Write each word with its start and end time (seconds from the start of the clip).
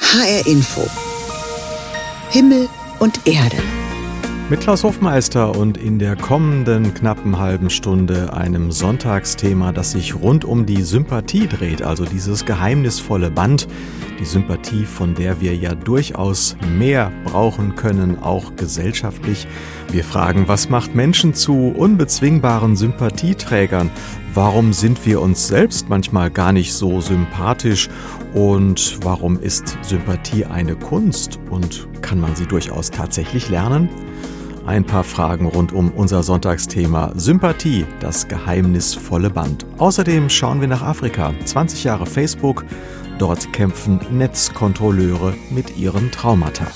HR 0.00 0.46
Info. 0.46 0.86
Himmel 2.30 2.68
und 2.98 3.26
Erde. 3.26 3.56
Mit 4.50 4.60
Klaus 4.60 4.84
Hofmeister 4.84 5.56
und 5.56 5.76
in 5.78 5.98
der 5.98 6.16
kommenden 6.16 6.94
knappen 6.94 7.38
halben 7.38 7.70
Stunde 7.70 8.32
einem 8.32 8.70
Sonntagsthema, 8.70 9.72
das 9.72 9.92
sich 9.92 10.14
rund 10.14 10.44
um 10.44 10.66
die 10.66 10.82
Sympathie 10.82 11.48
dreht, 11.48 11.82
also 11.82 12.04
dieses 12.04 12.44
geheimnisvolle 12.44 13.30
Band, 13.30 13.68
die 14.16 14.24
Sympathie, 14.24 14.84
von 14.84 15.14
der 15.14 15.40
wir 15.40 15.54
ja 15.54 15.74
durchaus 15.74 16.56
mehr 16.76 17.12
brauchen 17.24 17.76
können, 17.76 18.18
auch 18.22 18.56
gesellschaftlich. 18.56 19.46
Wir 19.90 20.04
fragen, 20.04 20.48
was 20.48 20.68
macht 20.68 20.94
Menschen 20.94 21.34
zu 21.34 21.74
unbezwingbaren 21.76 22.76
Sympathieträgern? 22.76 23.90
Warum 24.34 24.72
sind 24.72 25.06
wir 25.06 25.22
uns 25.22 25.46
selbst 25.48 25.88
manchmal 25.88 26.30
gar 26.30 26.52
nicht 26.52 26.74
so 26.74 27.00
sympathisch? 27.00 27.88
Und 28.34 28.98
warum 29.02 29.40
ist 29.40 29.78
Sympathie 29.82 30.44
eine 30.44 30.76
Kunst? 30.76 31.38
Und 31.50 31.88
kann 32.02 32.20
man 32.20 32.34
sie 32.36 32.46
durchaus 32.46 32.90
tatsächlich 32.90 33.48
lernen? 33.48 33.88
Ein 34.66 34.84
paar 34.84 35.04
Fragen 35.04 35.46
rund 35.46 35.72
um 35.72 35.92
unser 35.92 36.24
Sonntagsthema 36.24 37.12
Sympathie, 37.14 37.86
das 38.00 38.26
geheimnisvolle 38.26 39.30
Band. 39.30 39.64
Außerdem 39.78 40.28
schauen 40.28 40.60
wir 40.60 40.66
nach 40.66 40.82
Afrika. 40.82 41.32
20 41.44 41.84
Jahre 41.84 42.04
Facebook. 42.04 42.64
Dort 43.18 43.50
kämpfen 43.54 43.98
Netzkontrolleure 44.10 45.32
mit 45.48 45.78
ihren 45.78 46.10
Traumata. 46.10 46.66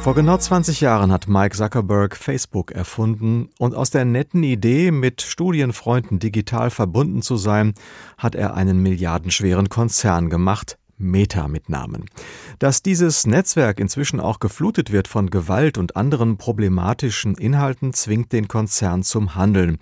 Vor 0.00 0.14
genau 0.14 0.38
20 0.38 0.80
Jahren 0.80 1.12
hat 1.12 1.28
Mike 1.28 1.54
Zuckerberg 1.54 2.16
Facebook 2.16 2.72
erfunden 2.72 3.50
und 3.58 3.74
aus 3.74 3.90
der 3.90 4.06
netten 4.06 4.42
Idee, 4.42 4.90
mit 4.90 5.20
Studienfreunden 5.20 6.18
digital 6.18 6.70
verbunden 6.70 7.20
zu 7.20 7.36
sein, 7.36 7.74
hat 8.16 8.34
er 8.34 8.54
einen 8.54 8.82
milliardenschweren 8.82 9.68
Konzern 9.68 10.30
gemacht, 10.30 10.78
Meta 11.02 11.48
mit 11.48 11.68
Namen. 11.68 12.06
Dass 12.58 12.82
dieses 12.82 13.26
Netzwerk 13.26 13.80
inzwischen 13.80 14.20
auch 14.20 14.38
geflutet 14.38 14.92
wird 14.92 15.08
von 15.08 15.30
Gewalt 15.30 15.76
und 15.76 15.96
anderen 15.96 16.36
problematischen 16.36 17.34
Inhalten, 17.34 17.92
zwingt 17.92 18.32
den 18.32 18.48
Konzern 18.48 19.02
zum 19.02 19.34
Handeln. 19.34 19.78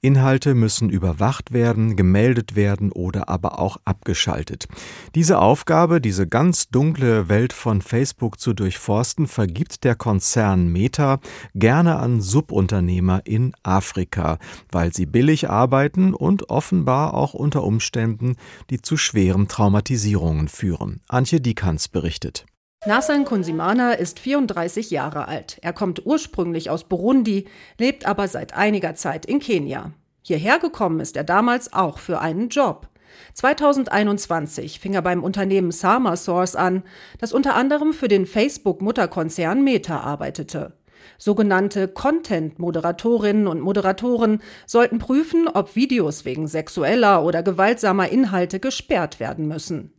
Inhalte 0.00 0.54
müssen 0.54 0.90
überwacht 0.90 1.52
werden, 1.52 1.96
gemeldet 1.96 2.56
werden 2.56 2.92
oder 2.92 3.28
aber 3.28 3.58
auch 3.58 3.78
abgeschaltet. 3.84 4.66
Diese 5.14 5.38
Aufgabe, 5.38 6.00
diese 6.00 6.26
ganz 6.26 6.68
dunkle 6.68 7.28
Welt 7.28 7.52
von 7.52 7.80
Facebook 7.80 8.40
zu 8.40 8.52
durchforsten, 8.52 9.26
vergibt 9.26 9.84
der 9.84 9.94
Konzern 9.94 10.68
Meta 10.68 11.20
gerne 11.54 11.96
an 11.96 12.20
Subunternehmer 12.20 13.22
in 13.24 13.52
Afrika, 13.62 14.38
weil 14.72 14.92
sie 14.92 15.06
billig 15.06 15.48
arbeiten 15.48 16.14
und 16.14 16.50
offenbar 16.50 17.14
auch 17.14 17.34
unter 17.34 17.62
Umständen, 17.62 18.36
die 18.70 18.82
zu 18.82 18.96
schweren 18.96 19.48
Traumatisierungen 19.48 20.48
führen 20.48 20.63
führen. 20.64 21.02
Antje 21.08 21.42
Dikans 21.42 21.88
berichtet. 21.88 22.46
Nassan 22.86 23.26
Kunsimana 23.26 23.92
ist 23.92 24.18
34 24.18 24.90
Jahre 24.90 25.28
alt. 25.28 25.58
Er 25.60 25.74
kommt 25.74 26.06
ursprünglich 26.06 26.70
aus 26.70 26.84
Burundi, 26.84 27.46
lebt 27.78 28.06
aber 28.06 28.28
seit 28.28 28.54
einiger 28.54 28.94
Zeit 28.94 29.26
in 29.26 29.40
Kenia. 29.40 29.92
Hierher 30.22 30.58
gekommen 30.58 31.00
ist 31.00 31.18
er 31.18 31.24
damals 31.24 31.74
auch 31.74 31.98
für 31.98 32.20
einen 32.20 32.48
Job. 32.48 32.88
2021 33.34 34.80
fing 34.80 34.94
er 34.94 35.02
beim 35.02 35.22
Unternehmen 35.22 35.70
Sama 35.70 36.16
Source 36.16 36.56
an, 36.56 36.82
das 37.18 37.34
unter 37.34 37.56
anderem 37.56 37.92
für 37.92 38.08
den 38.08 38.24
Facebook-Mutterkonzern 38.24 39.62
Meta 39.62 40.00
arbeitete. 40.00 40.72
Sogenannte 41.18 41.88
Content-Moderatorinnen 41.88 43.46
und 43.48 43.60
Moderatoren 43.60 44.40
sollten 44.66 44.98
prüfen, 44.98 45.46
ob 45.46 45.76
Videos 45.76 46.24
wegen 46.24 46.48
sexueller 46.48 47.22
oder 47.22 47.42
gewaltsamer 47.42 48.08
Inhalte 48.08 48.60
gesperrt 48.60 49.20
werden 49.20 49.46
müssen. 49.46 49.93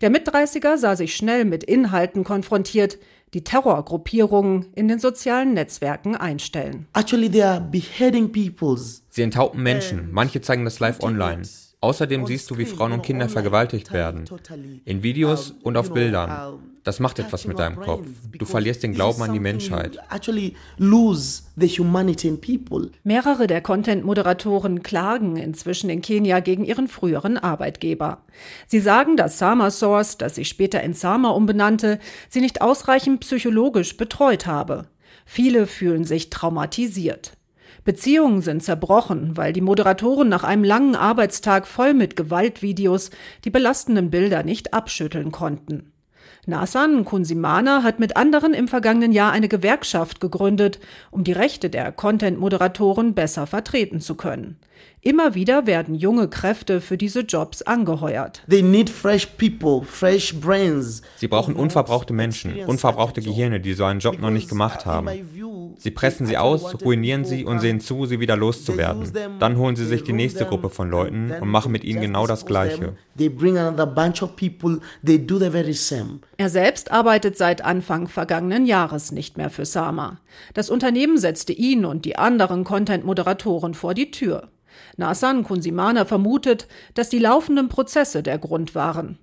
Der 0.00 0.10
Mitdreißiger 0.10 0.78
sah 0.78 0.96
sich 0.96 1.14
schnell 1.14 1.44
mit 1.44 1.64
Inhalten 1.64 2.24
konfrontiert, 2.24 2.98
die 3.34 3.44
Terrorgruppierungen 3.44 4.66
in 4.74 4.88
den 4.88 4.98
sozialen 4.98 5.54
Netzwerken 5.54 6.16
einstellen. 6.16 6.86
Sie 9.10 9.22
enthaupten 9.22 9.62
Menschen, 9.62 10.08
manche 10.10 10.40
zeigen 10.40 10.64
das 10.64 10.80
live 10.80 11.02
online. 11.02 11.42
Außerdem 11.82 12.26
siehst 12.26 12.50
du, 12.50 12.58
wie 12.58 12.66
Frauen 12.66 12.92
und 12.92 13.02
Kinder 13.02 13.28
vergewaltigt 13.28 13.92
werden. 13.92 14.24
In 14.84 15.02
Videos 15.02 15.54
und 15.62 15.76
auf 15.76 15.92
Bildern. 15.92 16.60
Das 16.82 16.98
macht 16.98 17.18
etwas 17.18 17.46
mit 17.46 17.58
deinem 17.58 17.76
Kopf. 17.76 18.06
Du 18.32 18.46
verlierst 18.46 18.82
den 18.82 18.94
Glauben 18.94 19.22
an 19.22 19.32
die 19.32 19.40
Menschheit. 19.40 19.98
Mehrere 23.04 23.46
der 23.46 23.60
Content-Moderatoren 23.60 24.82
klagen 24.82 25.36
inzwischen 25.36 25.90
in 25.90 26.00
Kenia 26.00 26.40
gegen 26.40 26.64
ihren 26.64 26.88
früheren 26.88 27.36
Arbeitgeber. 27.36 28.24
Sie 28.66 28.80
sagen, 28.80 29.16
dass 29.16 29.38
Sama 29.38 29.70
Source, 29.70 30.16
das 30.16 30.36
sich 30.36 30.48
später 30.48 30.82
in 30.82 30.94
Sama 30.94 31.30
umbenannte, 31.30 31.98
sie 32.30 32.40
nicht 32.40 32.62
ausreichend 32.62 33.20
psychologisch 33.20 33.96
betreut 33.96 34.46
habe. 34.46 34.86
Viele 35.26 35.66
fühlen 35.66 36.04
sich 36.04 36.30
traumatisiert. 36.30 37.32
Beziehungen 37.84 38.42
sind 38.42 38.62
zerbrochen, 38.62 39.36
weil 39.36 39.52
die 39.52 39.60
Moderatoren 39.60 40.28
nach 40.28 40.44
einem 40.44 40.64
langen 40.64 40.96
Arbeitstag 40.96 41.66
voll 41.66 41.94
mit 41.94 42.16
Gewaltvideos 42.16 43.10
die 43.44 43.50
belastenden 43.50 44.10
Bilder 44.10 44.42
nicht 44.42 44.74
abschütteln 44.74 45.30
konnten. 45.30 45.92
Nasan 46.46 47.04
Kunsimana 47.04 47.82
hat 47.82 48.00
mit 48.00 48.16
anderen 48.16 48.54
im 48.54 48.66
vergangenen 48.66 49.12
Jahr 49.12 49.32
eine 49.32 49.48
Gewerkschaft 49.48 50.20
gegründet, 50.20 50.80
um 51.10 51.22
die 51.22 51.32
Rechte 51.32 51.68
der 51.68 51.92
Content-Moderatoren 51.92 53.14
besser 53.14 53.46
vertreten 53.46 54.00
zu 54.00 54.14
können. 54.14 54.56
Immer 55.02 55.34
wieder 55.34 55.66
werden 55.66 55.94
junge 55.94 56.28
Kräfte 56.28 56.80
für 56.80 56.98
diese 56.98 57.20
Jobs 57.20 57.62
angeheuert. 57.62 58.42
People, 59.38 59.86
Sie 61.16 61.28
brauchen 61.28 61.56
unverbrauchte 61.56 62.12
Menschen, 62.12 62.64
unverbrauchte 62.64 63.22
Gehirne, 63.22 63.60
die 63.60 63.72
so 63.72 63.84
einen 63.84 64.00
Job 64.00 64.18
noch 64.20 64.30
nicht 64.30 64.48
gemacht 64.48 64.84
haben. 64.86 65.08
Sie 65.78 65.90
pressen 65.90 66.26
sie 66.26 66.36
aus, 66.36 66.82
ruinieren 66.84 67.24
sie 67.24 67.44
und 67.44 67.60
sehen 67.60 67.80
zu, 67.80 68.06
sie 68.06 68.20
wieder 68.20 68.36
loszuwerden. 68.36 69.10
Dann 69.38 69.56
holen 69.56 69.76
sie 69.76 69.86
sich 69.86 70.02
die 70.02 70.12
nächste 70.12 70.44
Gruppe 70.44 70.70
von 70.70 70.90
Leuten 70.90 71.32
und 71.40 71.48
machen 71.48 71.72
mit 71.72 71.84
ihnen 71.84 72.00
genau 72.00 72.26
das 72.26 72.46
Gleiche. 72.46 72.96
Er 76.36 76.48
selbst 76.48 76.90
arbeitet 76.90 77.36
seit 77.36 77.64
Anfang 77.64 78.08
vergangenen 78.08 78.66
Jahres 78.66 79.12
nicht 79.12 79.36
mehr 79.36 79.50
für 79.50 79.64
Sama. 79.64 80.20
Das 80.54 80.70
Unternehmen 80.70 81.18
setzte 81.18 81.52
ihn 81.52 81.84
und 81.84 82.04
die 82.04 82.16
anderen 82.16 82.64
Content-Moderatoren 82.64 83.74
vor 83.74 83.94
die 83.94 84.10
Tür. 84.10 84.48
Nasan 84.96 85.44
Kunsimana 85.44 86.04
vermutet, 86.04 86.68
dass 86.94 87.08
die 87.08 87.18
laufenden 87.18 87.68
Prozesse 87.68 88.22
der 88.22 88.38
Grund 88.38 88.74
waren. 88.74 89.18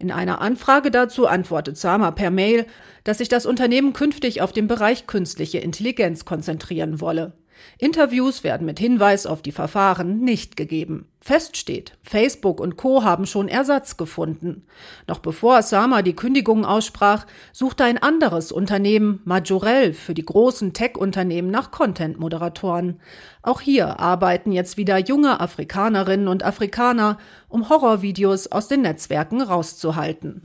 In 0.00 0.10
einer 0.10 0.40
Anfrage 0.40 0.90
dazu 0.90 1.26
antwortet 1.26 1.76
Sama 1.76 2.10
per 2.10 2.30
Mail, 2.30 2.64
dass 3.04 3.18
sich 3.18 3.28
das 3.28 3.44
Unternehmen 3.44 3.92
künftig 3.92 4.40
auf 4.40 4.50
den 4.50 4.66
Bereich 4.66 5.06
künstliche 5.06 5.58
Intelligenz 5.58 6.24
konzentrieren 6.24 7.02
wolle. 7.02 7.34
Interviews 7.76 8.42
werden 8.42 8.66
mit 8.66 8.78
Hinweis 8.78 9.26
auf 9.26 9.42
die 9.42 9.52
Verfahren 9.52 10.20
nicht 10.20 10.56
gegeben. 10.56 11.09
Fest 11.22 11.58
steht, 11.58 11.98
Facebook 12.02 12.60
und 12.60 12.78
Co. 12.78 13.04
haben 13.04 13.26
schon 13.26 13.48
Ersatz 13.48 13.98
gefunden. 13.98 14.64
Noch 15.06 15.18
bevor 15.18 15.62
Sama 15.62 16.00
die 16.00 16.16
Kündigung 16.16 16.64
aussprach, 16.64 17.26
suchte 17.52 17.84
ein 17.84 17.98
anderes 17.98 18.52
Unternehmen, 18.52 19.20
Majorel, 19.24 19.92
für 19.92 20.14
die 20.14 20.24
großen 20.24 20.72
Tech-Unternehmen 20.72 21.50
nach 21.50 21.70
Content-Moderatoren. 21.70 23.00
Auch 23.42 23.60
hier 23.60 24.00
arbeiten 24.00 24.52
jetzt 24.52 24.78
wieder 24.78 24.98
junge 24.98 25.40
Afrikanerinnen 25.40 26.28
und 26.28 26.42
Afrikaner, 26.42 27.18
um 27.48 27.68
Horrorvideos 27.68 28.52
aus 28.52 28.68
den 28.68 28.82
Netzwerken 28.82 29.42
rauszuhalten. 29.42 30.40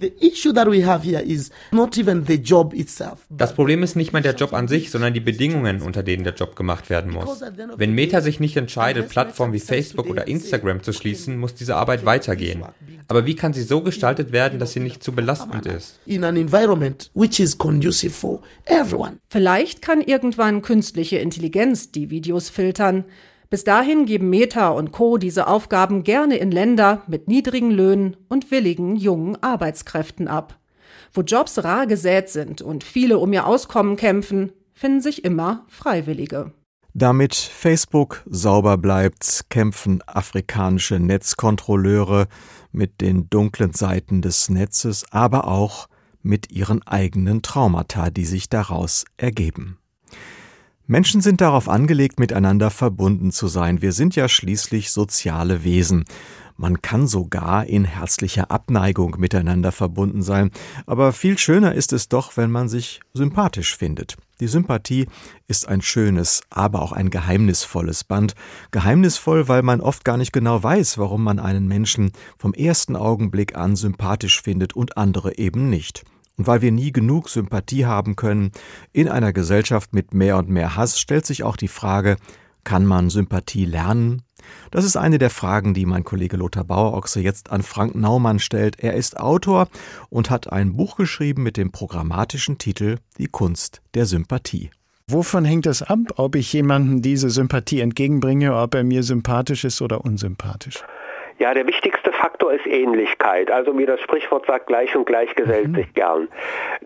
Das 3.29 3.53
Problem 3.53 3.83
ist 3.83 3.95
nicht 3.95 4.13
mal 4.13 4.21
der 4.21 4.35
Job 4.35 4.53
an 4.53 4.67
sich, 4.67 4.91
sondern 4.91 5.13
die 5.13 5.19
Bedingungen, 5.19 5.81
unter 5.81 6.03
denen 6.03 6.23
der 6.23 6.33
Job 6.33 6.55
gemacht 6.55 6.89
werden 6.89 7.11
muss. 7.11 7.41
Wenn 7.75 7.93
Meta 7.93 8.21
sich 8.21 8.39
nicht 8.39 8.57
entscheidet, 8.57 9.09
Plattformen 9.09 9.53
wie 9.53 9.59
Facebook 9.59 10.07
oder 10.07 10.27
Instagram 10.27 10.64
Instagram 10.65 10.83
zu 10.83 10.93
schließen, 10.93 11.37
muss 11.37 11.53
diese 11.53 11.75
Arbeit 11.75 12.05
weitergehen. 12.05 12.63
Aber 13.07 13.25
wie 13.25 13.35
kann 13.35 13.53
sie 13.53 13.61
so 13.61 13.81
gestaltet 13.81 14.31
werden, 14.31 14.59
dass 14.59 14.73
sie 14.73 14.79
nicht 14.79 15.03
zu 15.03 15.11
belastend 15.11 15.65
ist? 15.65 15.99
Vielleicht 19.29 19.81
kann 19.81 20.01
irgendwann 20.01 20.61
künstliche 20.61 21.17
Intelligenz 21.17 21.91
die 21.91 22.09
Videos 22.09 22.49
filtern. 22.49 23.05
Bis 23.49 23.63
dahin 23.63 24.05
geben 24.05 24.29
Meta 24.29 24.69
und 24.69 24.91
Co. 24.91 25.17
diese 25.17 25.47
Aufgaben 25.47 26.03
gerne 26.03 26.37
in 26.37 26.51
Länder 26.51 27.03
mit 27.07 27.27
niedrigen 27.27 27.71
Löhnen 27.71 28.17
und 28.27 28.49
willigen 28.49 28.95
jungen 28.95 29.41
Arbeitskräften 29.41 30.27
ab. 30.27 30.57
Wo 31.13 31.21
Jobs 31.21 31.63
rar 31.63 31.85
gesät 31.85 32.29
sind 32.29 32.61
und 32.61 32.83
viele 32.83 33.19
um 33.19 33.31
ihr 33.31 33.45
Auskommen 33.45 33.95
kämpfen, 33.95 34.51
finden 34.73 35.01
sich 35.01 35.23
immer 35.23 35.65
Freiwillige. 35.69 36.51
Damit 36.97 37.35
Facebook 37.35 38.23
sauber 38.25 38.77
bleibt, 38.77 39.47
kämpfen 39.49 40.01
afrikanische 40.07 40.97
Netzkontrolleure 40.97 42.29
mit 42.71 43.01
den 43.01 43.29
dunklen 43.29 43.73
Seiten 43.73 44.21
des 44.21 44.47
Netzes, 44.47 45.03
aber 45.11 45.45
auch 45.45 45.89
mit 46.21 46.53
ihren 46.53 46.87
eigenen 46.87 47.41
Traumata, 47.41 48.11
die 48.11 48.23
sich 48.23 48.47
daraus 48.47 49.03
ergeben. 49.17 49.77
Menschen 50.87 51.19
sind 51.19 51.41
darauf 51.41 51.67
angelegt, 51.67 52.17
miteinander 52.17 52.69
verbunden 52.69 53.33
zu 53.33 53.49
sein. 53.49 53.81
Wir 53.81 53.91
sind 53.91 54.15
ja 54.15 54.29
schließlich 54.29 54.91
soziale 54.91 55.65
Wesen. 55.65 56.05
Man 56.55 56.81
kann 56.81 57.07
sogar 57.07 57.65
in 57.65 57.83
herzlicher 57.83 58.51
Abneigung 58.51 59.17
miteinander 59.19 59.73
verbunden 59.73 60.21
sein. 60.21 60.49
Aber 60.85 61.11
viel 61.11 61.37
schöner 61.37 61.75
ist 61.75 61.91
es 61.91 62.07
doch, 62.07 62.37
wenn 62.37 62.51
man 62.51 62.69
sich 62.69 63.01
sympathisch 63.13 63.75
findet. 63.75 64.15
Die 64.41 64.47
Sympathie 64.47 65.07
ist 65.47 65.67
ein 65.67 65.81
schönes, 65.81 66.41
aber 66.49 66.81
auch 66.81 66.91
ein 66.91 67.09
geheimnisvolles 67.09 68.03
Band. 68.03 68.35
Geheimnisvoll, 68.71 69.47
weil 69.47 69.61
man 69.61 69.79
oft 69.79 70.03
gar 70.03 70.17
nicht 70.17 70.33
genau 70.33 70.61
weiß, 70.61 70.97
warum 70.97 71.23
man 71.23 71.39
einen 71.39 71.67
Menschen 71.67 72.11
vom 72.37 72.53
ersten 72.53 72.97
Augenblick 72.97 73.55
an 73.55 73.77
sympathisch 73.77 74.41
findet 74.41 74.73
und 74.73 74.97
andere 74.97 75.37
eben 75.37 75.69
nicht. 75.69 76.03
Und 76.37 76.47
weil 76.47 76.61
wir 76.61 76.73
nie 76.73 76.91
genug 76.91 77.29
Sympathie 77.29 77.85
haben 77.85 78.17
können, 78.17 78.51
in 78.91 79.07
einer 79.07 79.31
Gesellschaft 79.31 79.93
mit 79.93 80.13
mehr 80.13 80.37
und 80.37 80.49
mehr 80.49 80.75
Hass 80.75 80.99
stellt 80.99 81.25
sich 81.25 81.43
auch 81.43 81.55
die 81.55 81.69
Frage, 81.69 82.17
kann 82.65 82.85
man 82.85 83.09
Sympathie 83.09 83.63
lernen? 83.63 84.23
Das 84.71 84.83
ist 84.83 84.97
eine 84.97 85.17
der 85.17 85.29
Fragen, 85.29 85.73
die 85.73 85.85
mein 85.85 86.03
Kollege 86.03 86.35
Lothar 86.35 86.65
Bauerochse 86.65 87.21
jetzt 87.21 87.49
an 87.51 87.63
Frank 87.63 87.95
Naumann 87.95 88.39
stellt. 88.39 88.79
Er 88.79 88.93
ist 88.95 89.17
Autor 89.17 89.69
und 90.09 90.29
hat 90.29 90.51
ein 90.51 90.75
Buch 90.75 90.97
geschrieben 90.97 91.43
mit 91.43 91.55
dem 91.55 91.71
programmatischen 91.71 92.57
Titel 92.57 92.97
Die 93.17 93.27
Kunst 93.27 93.81
der 93.93 94.05
Sympathie. 94.05 94.69
Wovon 95.07 95.45
hängt 95.45 95.67
es 95.67 95.83
ab, 95.83 95.99
ob 96.15 96.35
ich 96.35 96.51
jemandem 96.51 97.01
diese 97.01 97.29
Sympathie 97.29 97.79
entgegenbringe, 97.79 98.55
ob 98.55 98.73
er 98.73 98.83
mir 98.83 99.03
sympathisch 99.03 99.63
ist 99.63 99.81
oder 99.81 100.03
unsympathisch? 100.03 100.83
Ja, 101.37 101.53
der 101.53 101.67
wichtigste 101.67 102.13
Faktor 102.13 102.53
ist 102.53 102.65
Ähnlichkeit. 102.65 103.51
Also 103.51 103.77
wie 103.77 103.85
das 103.85 103.99
Sprichwort 103.99 104.45
sagt, 104.45 104.67
gleich 104.67 104.95
und 104.95 105.05
gleich 105.05 105.35
gesellt 105.35 105.67
mhm. 105.67 105.75
sich 105.75 105.93
gern. 105.93 106.29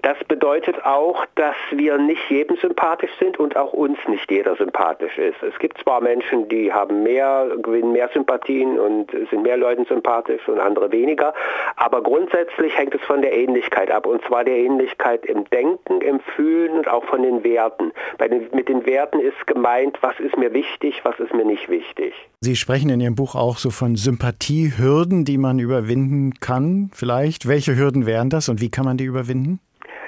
Das 0.02 0.18
bedeutet 0.28 0.84
auch, 0.86 1.26
dass 1.36 1.56
wir 1.72 1.98
nicht 2.00 2.30
jedem 2.30 2.58
sympathisch 2.58 3.12
sind 3.20 3.40
und 3.40 3.56
auch 3.56 3.74
uns 3.74 3.98
nicht 4.08 4.30
jeder 4.32 4.56
sympathisch 4.56 5.18
ist. 5.18 5.42
Es 5.44 5.58
gibt 5.60 5.78
zwar 5.84 6.02
Menschen, 6.02 6.50
die 6.50 6.74
haben 6.74 7.04
mehr, 7.04 7.48
gewinnen 7.62 7.92
mehr 7.92 8.10
Sympathien 8.14 8.80
und 8.80 9.12
sind 9.30 9.44
mehr 9.44 9.58
Leuten 9.58 9.86
sympathisch 9.86 10.48
und 10.48 10.60
andere 10.60 10.92
weniger, 10.92 11.34
aber 11.76 12.02
grundsätzlich 12.02 12.76
hängt 12.78 12.96
es 12.96 13.02
von 13.02 13.22
der 13.22 13.36
Ähnlichkeit 13.36 13.92
ab 13.92 14.08
und 14.08 14.24
zwar 14.26 14.44
der 14.44 14.58
Ähnlichkeit 14.58 15.26
im 15.26 15.46
Denken, 15.52 16.02
im 16.02 16.20
Fühlen 16.36 16.78
und 16.78 16.88
auch 16.88 17.04
von 17.06 17.22
den 17.22 17.44
Werten. 17.44 17.92
Den, 18.20 18.48
mit 18.54 18.70
den 18.70 18.86
Werten 18.86 19.20
ist 19.20 19.48
gemeint, 19.48 19.98
was 20.02 20.20
ist 20.20 20.38
mir 20.38 20.54
wichtig, 20.54 21.02
was 21.04 21.20
ist 21.20 21.34
mir 21.34 21.46
nicht 21.46 21.70
wichtig. 21.70 22.14
Sie 22.42 22.56
sprechen 22.56 22.90
in 22.90 23.02
Ihrem 23.02 23.16
Buch 23.16 23.36
auch 23.36 23.58
so 23.58 23.70
von 23.70 23.96
Sympathiehürden, 24.40 25.26
die 25.26 25.38
man 25.38 25.60
überwinden 25.60 26.34
kann, 26.40 26.90
vielleicht. 26.94 27.48
Welche 27.48 27.76
Hürden 27.76 28.06
wären 28.06 28.30
das 28.30 28.48
und 28.48 28.62
wie 28.62 28.72
kann 28.72 28.86
man 28.86 28.98
die 28.98 29.04
überwinden? 29.04 29.60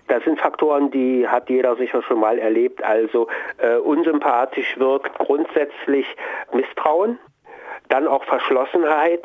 Das 0.08 0.24
sind 0.24 0.40
Faktoren, 0.40 0.90
die 0.90 1.28
hat 1.28 1.50
jeder 1.50 1.76
sicher 1.76 2.02
schon 2.02 2.20
mal 2.20 2.40
erlebt. 2.40 2.82
Also 2.84 3.28
äh, 3.58 3.76
unsympathisch 3.76 4.80
wirkt 4.80 5.18
grundsätzlich 5.20 6.06
Misstrauen, 6.54 7.20
dann 7.90 8.08
auch 8.08 8.24
Verschlossenheit, 8.24 9.24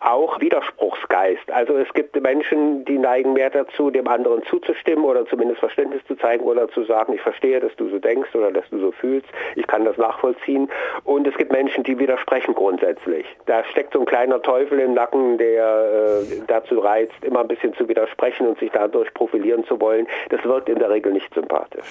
auch 0.00 0.40
Widerspruchsgeist. 0.40 1.50
Also 1.50 1.76
es 1.76 1.92
gibt 1.94 2.20
Menschen, 2.20 2.84
die 2.84 2.98
neigen 2.98 3.32
mehr 3.32 3.50
dazu, 3.50 3.90
dem 3.90 4.08
anderen 4.08 4.42
zuzustimmen 4.44 5.04
oder 5.04 5.26
zumindest 5.26 5.60
Verständnis 5.60 6.02
zu 6.06 6.16
zeigen 6.16 6.44
oder 6.44 6.68
zu 6.68 6.84
sagen, 6.84 7.12
ich 7.12 7.20
verstehe, 7.20 7.60
dass 7.60 7.74
du 7.76 7.88
so 7.88 7.98
denkst 7.98 8.34
oder 8.34 8.52
dass 8.52 8.68
du 8.70 8.78
so 8.78 8.92
fühlst, 8.92 9.28
ich 9.56 9.66
kann 9.66 9.84
das 9.84 9.96
nachvollziehen. 9.96 10.68
Und 11.04 11.26
es 11.26 11.36
gibt 11.36 11.52
Menschen, 11.52 11.84
die 11.84 11.98
widersprechen 11.98 12.54
grundsätzlich. 12.54 13.26
Da 13.46 13.64
steckt 13.64 13.92
so 13.92 14.00
ein 14.00 14.06
kleiner 14.06 14.40
Teufel 14.42 14.78
im 14.80 14.94
Nacken, 14.94 15.38
der 15.38 16.20
äh, 16.22 16.42
dazu 16.46 16.78
reizt, 16.78 17.14
immer 17.22 17.40
ein 17.40 17.48
bisschen 17.48 17.74
zu 17.74 17.88
widersprechen 17.88 18.46
und 18.46 18.58
sich 18.58 18.70
dadurch 18.72 19.12
profilieren 19.14 19.64
zu 19.64 19.80
wollen. 19.80 20.06
Das 20.30 20.44
wirkt 20.44 20.68
in 20.68 20.78
der 20.78 20.90
Regel 20.90 21.12
nicht 21.12 21.32
sympathisch. 21.34 21.84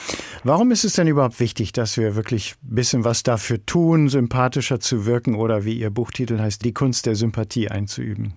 Warum 0.43 0.71
ist 0.71 0.83
es 0.83 0.93
denn 0.93 1.07
überhaupt 1.07 1.39
wichtig, 1.39 1.73
dass 1.73 1.97
wir 1.97 2.15
wirklich 2.15 2.55
ein 2.63 2.75
bisschen 2.75 3.05
was 3.05 3.23
dafür 3.23 3.57
tun, 3.65 4.09
sympathischer 4.09 4.79
zu 4.79 5.05
wirken 5.05 5.35
oder 5.35 5.65
wie 5.65 5.73
Ihr 5.73 5.89
Buchtitel 5.89 6.39
heißt, 6.39 6.63
die 6.63 6.73
Kunst 6.73 7.05
der 7.05 7.15
Sympathie 7.15 7.69
einzuüben? 7.77 8.33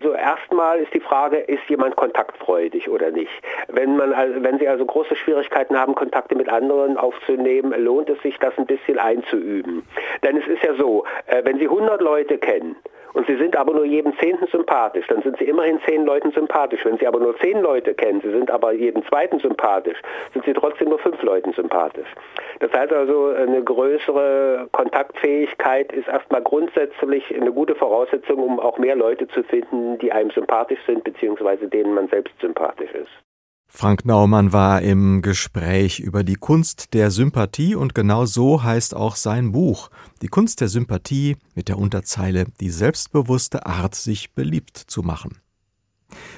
So 0.00 0.12
erstmal 0.12 0.78
ist 0.78 0.94
die 0.94 1.00
Frage, 1.00 1.38
ist 1.38 1.68
jemand 1.68 1.96
kontaktfreudig 1.96 2.88
oder 2.88 3.10
nicht? 3.10 3.32
Wenn 3.66 3.96
man 3.96 4.12
also, 4.12 4.42
wenn 4.42 4.58
Sie 4.58 4.68
also 4.68 4.86
große 4.86 5.16
Schwierigkeiten 5.16 5.76
haben, 5.76 5.96
Kontakte 5.96 6.36
mit 6.36 6.48
anderen 6.48 6.96
aufzunehmen, 6.96 7.72
lohnt 7.82 8.08
es 8.08 8.20
sich, 8.22 8.38
das 8.38 8.56
ein 8.58 8.66
bisschen 8.66 8.98
einzuüben. 8.98 9.82
Denn 10.22 10.36
es 10.36 10.46
ist 10.46 10.62
ja 10.62 10.74
so, 10.74 11.04
äh, 11.26 11.44
wenn 11.44 11.58
Sie 11.58 11.66
100 11.66 12.00
Leute 12.00 12.38
kennen 12.38 12.76
und 13.14 13.26
Sie 13.26 13.36
sind 13.36 13.56
aber 13.56 13.72
nur 13.72 13.84
jedem 13.84 14.16
Zehnten 14.18 14.46
sympathisch, 14.46 15.06
dann 15.08 15.22
sind 15.22 15.38
Sie 15.38 15.44
immerhin 15.44 15.80
zehn 15.86 16.04
Leuten 16.04 16.32
sympathisch. 16.32 16.84
Wenn 16.84 16.98
Sie 16.98 17.06
aber 17.06 17.20
nur 17.20 17.36
zehn 17.38 17.60
Leute 17.60 17.94
kennen, 17.94 18.20
Sie 18.20 18.30
sind 18.30 18.50
aber 18.50 18.72
jedem 18.72 19.04
Zweiten 19.06 19.38
sympathisch, 19.38 19.98
sind 20.32 20.44
Sie 20.44 20.52
trotzdem 20.52 20.88
nur 20.88 20.98
fünf 20.98 21.22
Leuten 21.22 21.52
sympathisch. 21.52 22.08
Das 22.60 22.72
heißt 22.72 22.92
also, 22.92 23.28
eine 23.28 23.62
größere 23.62 24.68
Kontaktfähigkeit 24.72 25.92
ist 25.92 26.08
erstmal 26.08 26.42
grundsätzlich 26.42 27.34
eine 27.34 27.52
gute 27.52 27.74
Voraussetzung, 27.74 28.38
um 28.42 28.60
auch 28.60 28.78
mehr 28.78 28.96
Leute 28.96 29.28
zu 29.28 29.42
finden, 29.42 29.98
die 29.98 30.12
einem 30.12 30.30
sympathisch 30.30 30.80
sind, 30.86 31.04
beziehungsweise 31.04 31.68
denen 31.68 31.94
man 31.94 32.08
selbst 32.08 32.34
sympathisch 32.40 32.92
ist. 32.92 33.27
Frank 33.70 34.04
Naumann 34.06 34.52
war 34.52 34.82
im 34.82 35.22
Gespräch 35.22 36.00
über 36.00 36.24
die 36.24 36.34
Kunst 36.36 36.94
der 36.94 37.10
Sympathie 37.10 37.74
und 37.74 37.94
genau 37.94 38.24
so 38.24 38.62
heißt 38.62 38.96
auch 38.96 39.14
sein 39.14 39.52
Buch. 39.52 39.90
Die 40.22 40.28
Kunst 40.28 40.60
der 40.60 40.68
Sympathie 40.68 41.36
mit 41.54 41.68
der 41.68 41.78
Unterzeile 41.78 42.46
Die 42.60 42.70
selbstbewusste 42.70 43.66
Art, 43.66 43.94
sich 43.94 44.32
beliebt 44.32 44.78
zu 44.78 45.02
machen. 45.02 45.38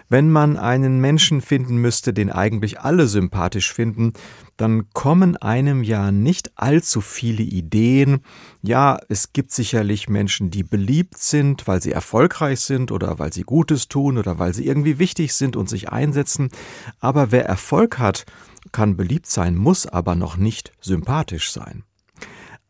Wenn 0.08 0.30
man 0.30 0.56
einen 0.56 1.00
Menschen 1.00 1.40
finden 1.40 1.76
müsste, 1.76 2.12
den 2.12 2.30
eigentlich 2.30 2.80
alle 2.80 3.06
sympathisch 3.06 3.72
finden, 3.72 4.12
dann 4.56 4.90
kommen 4.92 5.36
einem 5.36 5.82
ja 5.82 6.10
nicht 6.12 6.52
allzu 6.56 7.00
viele 7.00 7.42
Ideen. 7.42 8.20
Ja, 8.62 8.98
es 9.08 9.32
gibt 9.32 9.52
sicherlich 9.52 10.08
Menschen, 10.08 10.50
die 10.50 10.64
beliebt 10.64 11.18
sind, 11.18 11.66
weil 11.66 11.80
sie 11.80 11.92
erfolgreich 11.92 12.60
sind 12.60 12.92
oder 12.92 13.18
weil 13.18 13.32
sie 13.32 13.42
Gutes 13.42 13.88
tun 13.88 14.18
oder 14.18 14.38
weil 14.38 14.52
sie 14.52 14.66
irgendwie 14.66 14.98
wichtig 14.98 15.34
sind 15.34 15.56
und 15.56 15.68
sich 15.68 15.88
einsetzen. 15.90 16.50
Aber 16.98 17.32
wer 17.32 17.46
Erfolg 17.46 17.98
hat, 17.98 18.26
kann 18.72 18.96
beliebt 18.96 19.26
sein, 19.26 19.56
muss 19.56 19.86
aber 19.86 20.14
noch 20.14 20.36
nicht 20.36 20.72
sympathisch 20.80 21.50
sein. 21.50 21.84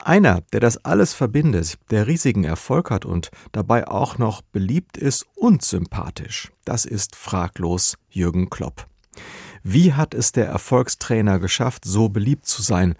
Einer, 0.02 0.40
der 0.52 0.60
das 0.60 0.82
alles 0.84 1.12
verbindet, 1.12 1.78
der 1.90 2.06
riesigen 2.06 2.44
Erfolg 2.44 2.90
hat 2.90 3.04
und 3.04 3.30
dabei 3.52 3.86
auch 3.86 4.16
noch 4.16 4.40
beliebt 4.40 4.96
ist 4.96 5.26
und 5.36 5.62
sympathisch, 5.62 6.50
das 6.64 6.86
ist 6.86 7.16
fraglos 7.16 7.98
Jürgen 8.08 8.48
Klopp. 8.48 8.86
Wie 9.62 9.92
hat 9.92 10.14
es 10.14 10.32
der 10.32 10.46
Erfolgstrainer 10.46 11.38
geschafft, 11.38 11.84
so 11.84 12.08
beliebt 12.08 12.46
zu 12.46 12.62
sein 12.62 12.94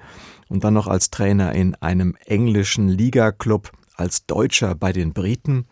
und 0.49 0.63
dann 0.63 0.75
noch 0.75 0.89
als 0.89 1.11
Trainer 1.11 1.53
in 1.55 1.75
einem 1.77 2.17
englischen 2.27 2.89
Ligaklub, 2.89 3.73
als 3.97 4.27
Deutscher 4.27 4.75
bei 4.75 4.93
den 4.93 5.15
Briten? 5.15 5.67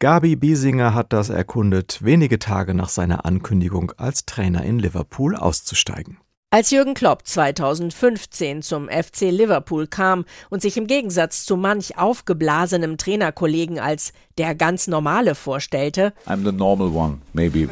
Gabi 0.00 0.34
Biesinger 0.34 0.94
hat 0.94 1.12
das 1.12 1.28
erkundet, 1.28 2.00
wenige 2.02 2.40
Tage 2.40 2.74
nach 2.74 2.88
seiner 2.88 3.24
Ankündigung 3.24 3.92
als 3.98 4.26
Trainer 4.26 4.64
in 4.64 4.80
Liverpool 4.80 5.36
auszusteigen. 5.36 6.18
Als 6.54 6.70
Jürgen 6.70 6.92
Klopp 6.92 7.26
2015 7.26 8.60
zum 8.60 8.90
FC 8.90 9.30
Liverpool 9.30 9.86
kam 9.86 10.26
und 10.50 10.60
sich 10.60 10.76
im 10.76 10.86
Gegensatz 10.86 11.46
zu 11.46 11.56
manch 11.56 11.98
aufgeblasenem 11.98 12.98
Trainerkollegen 12.98 13.78
als 13.78 14.12
der 14.36 14.54
ganz 14.54 14.86
normale 14.86 15.34
vorstellte, 15.34 16.12
I'm 16.26 16.44
the 16.44 16.52
normal 16.52 16.88
one, 16.88 17.20
maybe. 17.32 17.70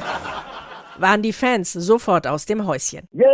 waren 0.99 1.20
die 1.20 1.34
Fans 1.34 1.75
sofort 1.75 2.26
aus 2.26 2.46
dem 2.46 2.66
Häuschen. 2.66 3.06
Jürgen 3.12 3.28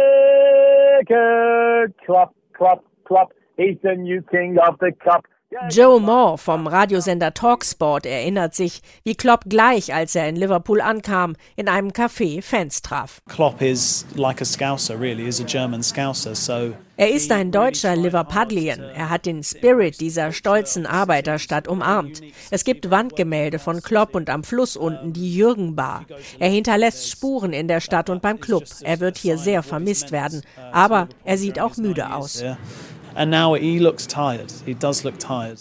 Klopp, 2.04 2.34
Klopp, 2.52 2.82
Klopp, 3.04 3.32
he's 3.56 3.78
the 3.84 3.94
new 3.94 4.20
king 4.22 4.58
of 4.58 4.74
the 4.80 4.90
cup. 4.90 5.22
Joe 5.70 6.00
Moore 6.00 6.38
vom 6.38 6.66
Radiosender 6.66 7.32
Talksport 7.32 8.06
erinnert 8.06 8.54
sich, 8.54 8.82
wie 9.04 9.14
Klopp 9.14 9.44
gleich, 9.48 9.94
als 9.94 10.14
er 10.14 10.28
in 10.28 10.36
Liverpool 10.36 10.80
ankam, 10.80 11.36
in 11.56 11.68
einem 11.68 11.90
Café 11.90 12.42
Fans 12.42 12.82
traf. 12.82 13.20
Klopp 13.28 13.60
is 13.62 14.06
like 14.14 14.40
a 14.40 14.44
Scouser, 14.44 15.00
really, 15.00 15.26
is 15.26 15.40
a 15.40 15.44
German 15.44 15.82
Scouser, 15.82 16.34
so 16.34 16.72
er 16.98 17.10
ist 17.10 17.30
ein 17.30 17.52
deutscher 17.52 17.94
Liverpudlian. 17.94 18.80
Er 18.80 19.10
hat 19.10 19.26
den 19.26 19.42
Spirit 19.42 20.00
dieser 20.00 20.32
stolzen 20.32 20.86
Arbeiterstadt 20.86 21.68
umarmt. 21.68 22.22
Es 22.50 22.64
gibt 22.64 22.90
Wandgemälde 22.90 23.58
von 23.58 23.82
Klopp 23.82 24.14
und 24.14 24.30
am 24.30 24.42
Fluss 24.42 24.78
unten 24.78 25.12
die 25.12 25.36
Jürgen-Bar. 25.36 26.06
Er 26.38 26.48
hinterlässt 26.48 27.10
Spuren 27.10 27.52
in 27.52 27.68
der 27.68 27.80
Stadt 27.80 28.08
und 28.08 28.22
beim 28.22 28.40
Club. 28.40 28.64
Er 28.80 28.98
wird 29.00 29.18
hier 29.18 29.36
sehr 29.36 29.62
vermisst 29.62 30.10
werden. 30.10 30.40
Aber 30.72 31.08
er 31.22 31.36
sieht 31.36 31.60
auch 31.60 31.76
müde 31.76 32.14
aus. 32.14 32.42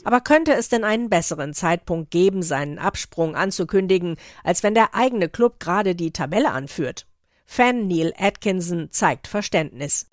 Aber 0.05 0.21
könnte 0.21 0.53
es 0.53 0.69
denn 0.69 0.83
einen 0.83 1.09
besseren 1.09 1.53
Zeitpunkt 1.53 2.11
geben, 2.11 2.43
seinen 2.43 2.77
Absprung 2.77 3.35
anzukündigen, 3.35 4.17
als 4.43 4.61
wenn 4.63 4.75
der 4.75 4.93
eigene 4.93 5.29
Club 5.29 5.59
gerade 5.59 5.95
die 5.95 6.11
Tabelle 6.11 6.51
anführt? 6.51 7.07
Fan 7.47 7.87
Neil 7.87 8.13
Atkinson 8.17 8.89
zeigt 8.91 9.27
Verständnis. 9.27 10.07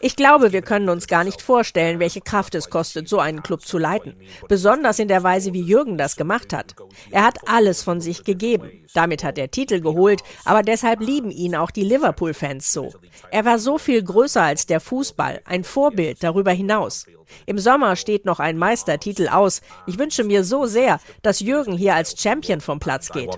Ich 0.00 0.14
glaube, 0.14 0.52
wir 0.52 0.62
können 0.62 0.88
uns 0.88 1.06
gar 1.06 1.24
nicht 1.24 1.42
vorstellen, 1.42 1.98
welche 1.98 2.20
Kraft 2.20 2.54
es 2.54 2.70
kostet, 2.70 3.08
so 3.08 3.18
einen 3.18 3.42
Club 3.42 3.62
zu 3.62 3.78
leiten. 3.78 4.14
Besonders 4.46 4.98
in 4.98 5.08
der 5.08 5.22
Weise, 5.22 5.52
wie 5.52 5.62
Jürgen 5.62 5.98
das 5.98 6.16
gemacht 6.16 6.52
hat. 6.52 6.76
Er 7.10 7.24
hat 7.24 7.38
alles 7.48 7.82
von 7.82 8.00
sich 8.00 8.24
gegeben. 8.24 8.70
Damit 8.94 9.24
hat 9.24 9.38
er 9.38 9.50
Titel 9.50 9.80
geholt, 9.80 10.22
aber 10.44 10.62
deshalb 10.62 11.00
lieben 11.00 11.30
ihn 11.30 11.56
auch 11.56 11.70
die 11.70 11.84
Liverpool-Fans 11.84 12.72
so. 12.72 12.92
Er 13.30 13.44
war 13.44 13.58
so 13.58 13.78
viel 13.78 14.02
größer 14.02 14.42
als 14.42 14.66
der 14.66 14.80
Fußball, 14.80 15.40
ein 15.44 15.64
Vorbild 15.64 16.22
darüber 16.22 16.52
hinaus. 16.52 17.06
Im 17.46 17.58
Sommer 17.58 17.96
steht 17.96 18.24
noch 18.24 18.40
ein 18.40 18.58
Meistertitel 18.58 19.28
aus. 19.28 19.62
Ich 19.86 19.98
wünsche 19.98 20.24
mir 20.24 20.44
so 20.44 20.66
sehr, 20.66 21.00
dass 21.22 21.40
Jürgen 21.40 21.76
hier 21.76 21.94
als 21.94 22.20
Champion 22.20 22.60
vom 22.60 22.78
Platz 22.82 23.10
geht. 23.10 23.30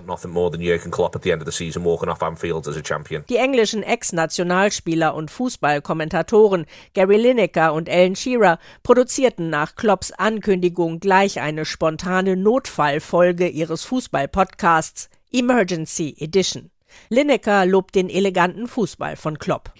Die 3.29 3.35
englischen 3.37 3.83
Ex-Nationalspieler 3.83 5.15
und 5.15 5.31
Fußballkommentatoren 5.31 6.65
Gary 6.93 7.17
Lineker 7.17 7.73
und 7.73 7.89
Alan 7.89 8.15
Shearer 8.15 8.59
produzierten 8.83 9.49
nach 9.49 9.75
Klopps 9.75 10.11
Ankündigung 10.11 10.99
gleich 10.99 11.39
eine 11.39 11.65
spontane 11.65 12.35
Notfallfolge 12.35 13.47
ihres 13.47 13.85
Fußball-Podcasts 13.85 15.09
Emergency 15.31 16.15
Edition. 16.17 16.71
Lineker 17.09 17.65
lobt 17.65 17.95
den 17.95 18.09
eleganten 18.09 18.67
Fußball 18.67 19.15
von 19.15 19.39
Klopp. 19.39 19.71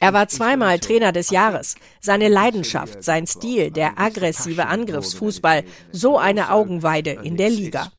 Er 0.00 0.12
war 0.12 0.28
zweimal 0.28 0.78
Trainer 0.78 1.12
des 1.12 1.30
Jahres. 1.30 1.76
Seine 2.00 2.28
Leidenschaft, 2.28 3.02
sein 3.02 3.26
Stil, 3.26 3.70
der 3.70 3.98
aggressive 3.98 4.66
Angriffsfußball, 4.66 5.64
so 5.92 6.18
eine 6.18 6.50
Augenweide 6.50 7.18
in 7.22 7.36
der 7.36 7.50
Liga. 7.50 7.90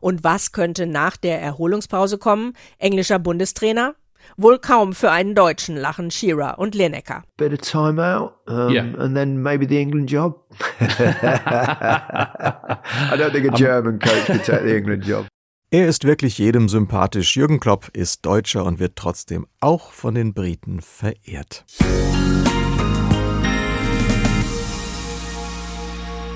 Und 0.00 0.24
was 0.24 0.52
könnte 0.52 0.86
nach 0.86 1.16
der 1.16 1.40
Erholungspause 1.40 2.18
kommen? 2.18 2.54
Englischer 2.78 3.18
Bundestrainer? 3.18 3.94
Wohl 4.36 4.58
kaum 4.58 4.94
für 4.94 5.10
einen 5.10 5.34
Deutschen 5.34 5.76
lachen 5.76 6.10
Shearer 6.10 6.58
und 6.58 6.74
Lineker. 6.74 7.22
Bit 7.36 7.52
of 7.52 7.60
time 7.60 8.02
out, 8.02 8.32
um, 8.46 8.70
yeah. 8.70 8.84
and 8.98 9.14
then 9.14 9.42
maybe 9.42 9.66
the 9.66 9.78
England 9.78 10.10
job. 10.10 10.44
I 13.00 13.16
don't 13.16 13.32
think 13.32 13.46
a 13.46 13.56
German 13.56 13.98
coach 13.98 14.26
could 14.26 14.44
take 14.44 14.62
the 14.62 14.76
England 14.76 15.06
job. 15.06 15.26
Er 15.70 15.86
ist 15.86 16.04
wirklich 16.04 16.38
jedem 16.38 16.68
sympathisch. 16.68 17.36
Jürgen 17.36 17.60
Klopp 17.60 17.88
ist 17.92 18.26
Deutscher 18.26 18.64
und 18.64 18.78
wird 18.78 18.96
trotzdem 18.96 19.46
auch 19.60 19.92
von 19.92 20.14
den 20.14 20.34
Briten 20.34 20.80
verehrt. 20.80 21.64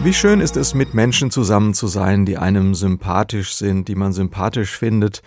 Wie 0.02 0.12
schön 0.12 0.40
ist 0.40 0.56
es, 0.56 0.74
mit 0.74 0.94
Menschen 0.94 1.30
zusammen 1.30 1.74
zu 1.74 1.86
sein, 1.86 2.26
die 2.26 2.38
einem 2.38 2.74
sympathisch 2.74 3.54
sind, 3.54 3.88
die 3.88 3.94
man 3.94 4.12
sympathisch 4.12 4.76
findet 4.76 5.22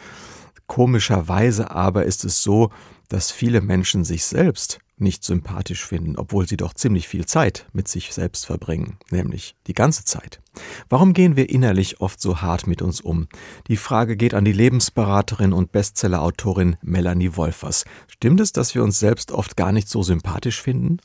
Komischerweise 0.67 1.71
aber 1.71 2.03
ist 2.03 2.25
es 2.25 2.43
so, 2.43 2.69
dass 3.07 3.31
viele 3.31 3.61
Menschen 3.61 4.03
sich 4.03 4.25
selbst 4.25 4.79
nicht 4.97 5.23
sympathisch 5.23 5.85
finden, 5.85 6.17
obwohl 6.17 6.47
sie 6.47 6.57
doch 6.57 6.73
ziemlich 6.73 7.07
viel 7.07 7.25
Zeit 7.25 7.67
mit 7.73 7.87
sich 7.87 8.13
selbst 8.13 8.45
verbringen, 8.45 8.97
nämlich 9.11 9.55
die 9.67 9.73
ganze 9.73 10.05
Zeit. 10.05 10.41
Warum 10.89 11.13
gehen 11.13 11.35
wir 11.35 11.49
innerlich 11.49 12.01
oft 12.01 12.19
so 12.19 12.41
hart 12.41 12.67
mit 12.67 12.81
uns 12.81 13.01
um? 13.01 13.27
Die 13.67 13.77
Frage 13.77 14.17
geht 14.17 14.33
an 14.33 14.45
die 14.45 14.51
Lebensberaterin 14.51 15.53
und 15.53 15.71
Bestsellerautorin 15.71 16.77
Melanie 16.81 17.35
Wolfers. 17.35 17.85
Stimmt 18.07 18.39
es, 18.39 18.51
dass 18.51 18.73
wir 18.73 18.83
uns 18.83 18.99
selbst 18.99 19.31
oft 19.31 19.55
gar 19.55 19.71
nicht 19.71 19.87
so 19.87 20.01
sympathisch 20.01 20.61
finden? 20.61 20.97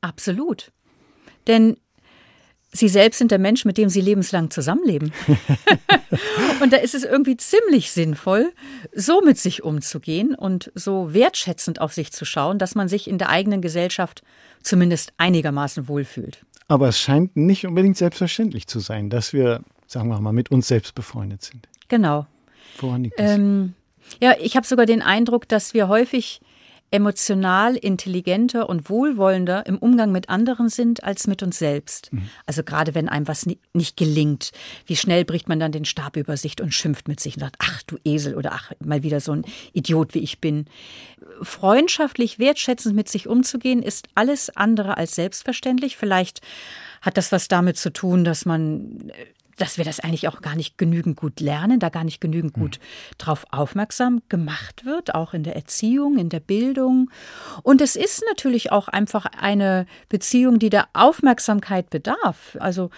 Absolut. 0.00 0.72
Denn 1.46 1.78
Sie 2.70 2.88
selbst 2.88 3.18
sind 3.18 3.30
der 3.30 3.38
Mensch, 3.38 3.64
mit 3.64 3.78
dem 3.78 3.88
Sie 3.88 4.00
lebenslang 4.00 4.50
zusammenleben. 4.50 5.12
und 6.60 6.72
da 6.72 6.76
ist 6.76 6.94
es 6.94 7.02
irgendwie 7.02 7.36
ziemlich 7.36 7.90
sinnvoll, 7.90 8.52
so 8.94 9.22
mit 9.22 9.38
sich 9.38 9.62
umzugehen 9.62 10.34
und 10.34 10.70
so 10.74 11.14
wertschätzend 11.14 11.80
auf 11.80 11.94
sich 11.94 12.12
zu 12.12 12.24
schauen, 12.24 12.58
dass 12.58 12.74
man 12.74 12.88
sich 12.88 13.08
in 13.08 13.16
der 13.16 13.30
eigenen 13.30 13.62
Gesellschaft 13.62 14.22
zumindest 14.62 15.12
einigermaßen 15.16 15.88
wohlfühlt. 15.88 16.44
Aber 16.68 16.88
es 16.88 17.00
scheint 17.00 17.36
nicht 17.36 17.66
unbedingt 17.66 17.96
selbstverständlich 17.96 18.66
zu 18.66 18.80
sein, 18.80 19.08
dass 19.08 19.32
wir, 19.32 19.62
sagen 19.86 20.08
wir 20.08 20.20
mal, 20.20 20.32
mit 20.32 20.50
uns 20.50 20.68
selbst 20.68 20.94
befreundet 20.94 21.42
sind. 21.42 21.66
Genau. 21.88 22.26
Woran 22.80 23.04
liegt 23.04 23.18
das? 23.18 23.36
Ähm, 23.36 23.74
ja, 24.20 24.34
ich 24.38 24.56
habe 24.56 24.66
sogar 24.66 24.84
den 24.84 25.00
Eindruck, 25.00 25.48
dass 25.48 25.72
wir 25.72 25.88
häufig 25.88 26.40
emotional 26.90 27.76
intelligenter 27.76 28.68
und 28.68 28.88
wohlwollender 28.88 29.66
im 29.66 29.78
Umgang 29.78 30.10
mit 30.10 30.28
anderen 30.28 30.68
sind 30.68 31.04
als 31.04 31.26
mit 31.26 31.42
uns 31.42 31.58
selbst. 31.58 32.12
Mhm. 32.12 32.28
Also 32.46 32.62
gerade 32.62 32.94
wenn 32.94 33.08
einem 33.08 33.28
was 33.28 33.46
nicht 33.72 33.96
gelingt, 33.96 34.52
wie 34.86 34.96
schnell 34.96 35.24
bricht 35.24 35.48
man 35.48 35.60
dann 35.60 35.72
den 35.72 35.84
Stab 35.84 36.16
über 36.16 36.36
sich 36.36 36.60
und 36.60 36.72
schimpft 36.72 37.08
mit 37.08 37.20
sich 37.20 37.36
und 37.36 37.40
sagt, 37.40 37.56
ach 37.58 37.82
du 37.82 37.96
Esel 38.04 38.34
oder 38.34 38.52
ach, 38.52 38.72
mal 38.82 39.02
wieder 39.02 39.20
so 39.20 39.32
ein 39.32 39.44
Idiot 39.72 40.14
wie 40.14 40.20
ich 40.20 40.40
bin. 40.40 40.66
Freundschaftlich, 41.42 42.38
wertschätzend 42.38 42.96
mit 42.96 43.08
sich 43.08 43.28
umzugehen, 43.28 43.82
ist 43.82 44.08
alles 44.14 44.50
andere 44.56 44.96
als 44.96 45.14
selbstverständlich. 45.14 45.96
Vielleicht 45.96 46.40
hat 47.00 47.16
das 47.16 47.32
was 47.32 47.48
damit 47.48 47.76
zu 47.76 47.92
tun, 47.92 48.24
dass 48.24 48.44
man 48.44 49.12
dass 49.58 49.76
wir 49.76 49.84
das 49.84 50.00
eigentlich 50.00 50.28
auch 50.28 50.40
gar 50.40 50.56
nicht 50.56 50.78
genügend 50.78 51.16
gut 51.16 51.40
lernen, 51.40 51.80
da 51.80 51.88
gar 51.88 52.04
nicht 52.04 52.20
genügend 52.20 52.54
gut 52.54 52.78
mhm. 52.78 53.14
drauf 53.18 53.44
aufmerksam 53.50 54.22
gemacht 54.28 54.84
wird, 54.84 55.14
auch 55.14 55.34
in 55.34 55.42
der 55.42 55.56
Erziehung, 55.56 56.18
in 56.18 56.28
der 56.28 56.40
Bildung. 56.40 57.10
Und 57.62 57.80
es 57.80 57.96
ist 57.96 58.22
natürlich 58.28 58.72
auch 58.72 58.88
einfach 58.88 59.26
eine 59.26 59.86
Beziehung, 60.08 60.58
die 60.58 60.70
der 60.70 60.88
Aufmerksamkeit 60.92 61.90
bedarf. 61.90 62.56
Also 62.60 62.90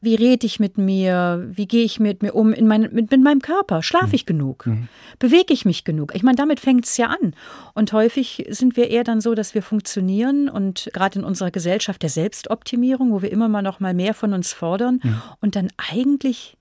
wie 0.00 0.14
rede 0.14 0.46
ich 0.46 0.60
mit 0.60 0.78
mir? 0.78 1.46
Wie 1.50 1.66
gehe 1.66 1.84
ich 1.84 2.00
mit 2.00 2.22
mir 2.22 2.34
um 2.34 2.52
in 2.52 2.66
mein, 2.66 2.82
mit, 2.92 3.10
mit 3.10 3.22
meinem 3.22 3.40
Körper? 3.40 3.82
Schlafe 3.82 4.14
ich 4.14 4.24
mhm. 4.24 4.26
genug? 4.26 4.66
Mhm. 4.66 4.88
Bewege 5.18 5.52
ich 5.52 5.64
mich 5.64 5.84
genug? 5.84 6.14
Ich 6.14 6.22
meine, 6.22 6.36
damit 6.36 6.60
fängt 6.60 6.84
es 6.84 6.96
ja 6.96 7.06
an. 7.06 7.34
Und 7.74 7.92
häufig 7.92 8.46
sind 8.50 8.76
wir 8.76 8.90
eher 8.90 9.04
dann 9.04 9.20
so, 9.20 9.34
dass 9.34 9.54
wir 9.54 9.62
funktionieren 9.62 10.48
und 10.48 10.90
gerade 10.92 11.18
in 11.18 11.24
unserer 11.24 11.50
Gesellschaft 11.50 12.02
der 12.02 12.10
Selbstoptimierung, 12.10 13.12
wo 13.12 13.22
wir 13.22 13.32
immer 13.32 13.48
mal 13.48 13.62
noch 13.62 13.80
mal 13.80 13.94
mehr 13.94 14.14
von 14.14 14.32
uns 14.32 14.52
fordern 14.52 15.00
mhm. 15.02 15.22
und 15.40 15.56
dann 15.56 15.68
eigentlich 15.92 16.56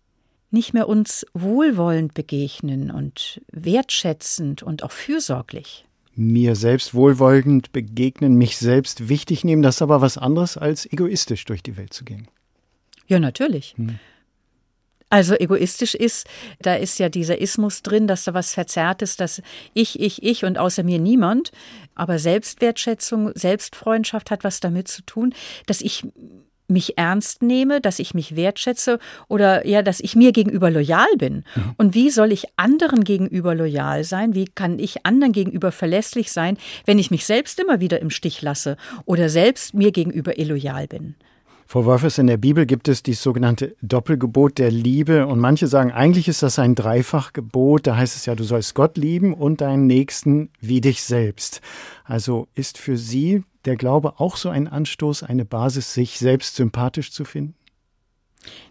nicht 0.50 0.74
mehr 0.74 0.88
uns 0.88 1.26
wohlwollend 1.34 2.14
begegnen 2.14 2.90
und 2.90 3.42
wertschätzend 3.52 4.64
und 4.64 4.84
auch 4.84 4.92
fürsorglich 4.92 5.84
mir 6.18 6.56
selbst 6.56 6.94
wohlwollend 6.94 7.72
begegnen, 7.72 8.36
mich 8.36 8.58
selbst 8.58 9.08
wichtig 9.08 9.44
nehmen, 9.44 9.62
das 9.62 9.76
ist 9.76 9.82
aber 9.84 10.02
was 10.02 10.18
anderes 10.18 10.58
als 10.58 10.92
egoistisch 10.92 11.46
durch 11.46 11.62
die 11.62 11.78
Welt 11.78 11.94
zu 11.94 12.04
gehen. 12.04 12.28
Ja, 13.08 13.20
natürlich. 13.20 13.74
Hm. 13.78 14.00
Also 15.10 15.36
egoistisch 15.36 15.96
ist, 15.96 16.28
da 16.60 16.76
ist 16.76 17.00
ja 17.00 17.08
dieser 17.08 17.40
Ismus 17.40 17.82
drin, 17.82 18.08
dass 18.08 18.26
da 18.26 18.34
was 18.34 18.54
verzerrt 18.54 19.02
ist, 19.02 19.22
dass 19.22 19.42
ich, 19.74 20.00
ich, 20.02 20.22
ich 20.22 20.44
und 20.44 20.58
außer 20.58 20.84
mir 20.84 21.00
niemand. 21.00 21.52
Aber 21.96 22.20
Selbstwertschätzung, 22.20 23.32
Selbstfreundschaft 23.34 24.32
hat 24.32 24.44
was 24.44 24.60
damit 24.60 24.90
zu 24.90 25.02
tun, 25.04 25.34
dass 25.66 25.80
ich 25.80 26.04
mich 26.68 26.98
ernst 26.98 27.42
nehme, 27.42 27.80
dass 27.80 28.00
ich 28.00 28.14
mich 28.14 28.36
wertschätze 28.36 29.00
oder 29.30 29.66
ja, 29.66 29.82
dass 29.82 30.02
ich 30.02 30.18
mir 30.18 30.34
gegenüber 30.34 30.70
loyal 30.70 31.08
bin. 31.18 31.46
Mhm. 31.56 31.76
Und 31.78 31.94
wie 31.94 32.10
soll 32.10 32.34
ich 32.34 32.48
anderen 32.58 33.06
gegenüber 33.06 33.56
loyal 33.56 34.04
sein? 34.04 34.36
Wie 34.36 34.46
kann 34.46 34.78
ich 34.78 35.06
anderen 35.06 35.32
gegenüber 35.32 35.72
verlässlich 35.72 36.34
sein, 36.34 36.58
wenn 36.86 37.00
ich 37.00 37.12
mich 37.12 37.26
selbst 37.26 37.60
immer 37.62 37.80
wieder 37.80 38.02
im 38.02 38.10
Stich 38.10 38.42
lasse 38.42 38.76
oder 39.06 39.30
selbst 39.30 39.74
mir 39.74 39.94
gegenüber 39.94 40.38
illoyal 40.38 40.88
bin? 40.88 41.16
Frau 41.70 41.84
Wolfers, 41.84 42.18
in 42.18 42.28
der 42.28 42.38
Bibel 42.38 42.66
gibt 42.66 42.88
es 42.88 43.04
dieses 43.04 43.22
sogenannte 43.22 43.76
Doppelgebot 43.82 44.58
der 44.58 44.72
Liebe 44.72 45.28
und 45.28 45.40
manche 45.40 45.68
sagen, 45.68 45.92
eigentlich 45.92 46.30
ist 46.30 46.42
das 46.42 46.60
ein 46.60 46.76
Dreifachgebot. 46.76 47.86
Da 47.88 47.98
heißt 47.98 48.16
es 48.16 48.26
ja, 48.26 48.36
du 48.36 48.46
sollst 48.46 48.74
Gott 48.74 48.96
lieben 48.96 49.34
und 49.34 49.60
deinen 49.60 49.86
Nächsten 49.86 50.50
wie 50.62 50.80
dich 50.80 51.04
selbst. 51.04 51.60
Also 52.06 52.48
ist 52.56 52.78
für 52.78 52.96
Sie 52.96 53.44
der 53.66 53.76
Glaube 53.76 54.18
auch 54.22 54.38
so 54.38 54.48
ein 54.48 54.70
Anstoß, 54.70 55.24
eine 55.24 55.44
Basis, 55.44 55.94
sich 55.94 56.20
selbst 56.20 56.56
sympathisch 56.56 57.12
zu 57.12 57.26
finden? 57.26 57.54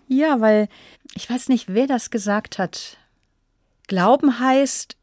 Ja, 0.09 0.41
weil 0.41 0.69
ich 1.15 1.29
weiß 1.29 1.51
nicht, 1.51 1.69
wer 1.69 1.87
das 1.87 2.09
gesagt 2.09 2.59
hat. 2.59 2.97
Glauben 3.89 4.41
heißt, 4.41 4.97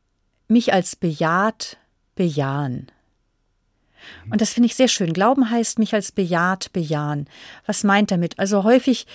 mich 0.47 0.73
als 0.73 0.95
bejaht 0.95 1.77
bejahen. 2.15 2.87
Und 4.29 4.41
das 4.41 4.53
finde 4.53 4.67
ich 4.67 4.75
sehr 4.75 4.87
schön. 4.87 5.13
Glauben 5.13 5.49
heißt 5.49 5.79
mich 5.79 5.93
als 5.93 6.11
bejaht 6.11 6.71
bejahen. 6.73 7.27
Was 7.65 7.83
meint 7.83 8.11
damit? 8.11 8.39
Also 8.39 8.63
häufig 8.63 9.05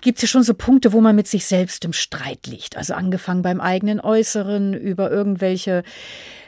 gibt 0.00 0.18
es 0.18 0.22
ja 0.22 0.28
schon 0.28 0.42
so 0.42 0.54
Punkte, 0.54 0.92
wo 0.92 1.00
man 1.00 1.16
mit 1.16 1.26
sich 1.26 1.46
selbst 1.46 1.84
im 1.84 1.92
Streit 1.92 2.46
liegt. 2.46 2.76
Also 2.76 2.94
angefangen 2.94 3.42
beim 3.42 3.60
eigenen 3.60 4.00
Äußeren, 4.00 4.74
über 4.74 5.10
irgendwelche 5.10 5.82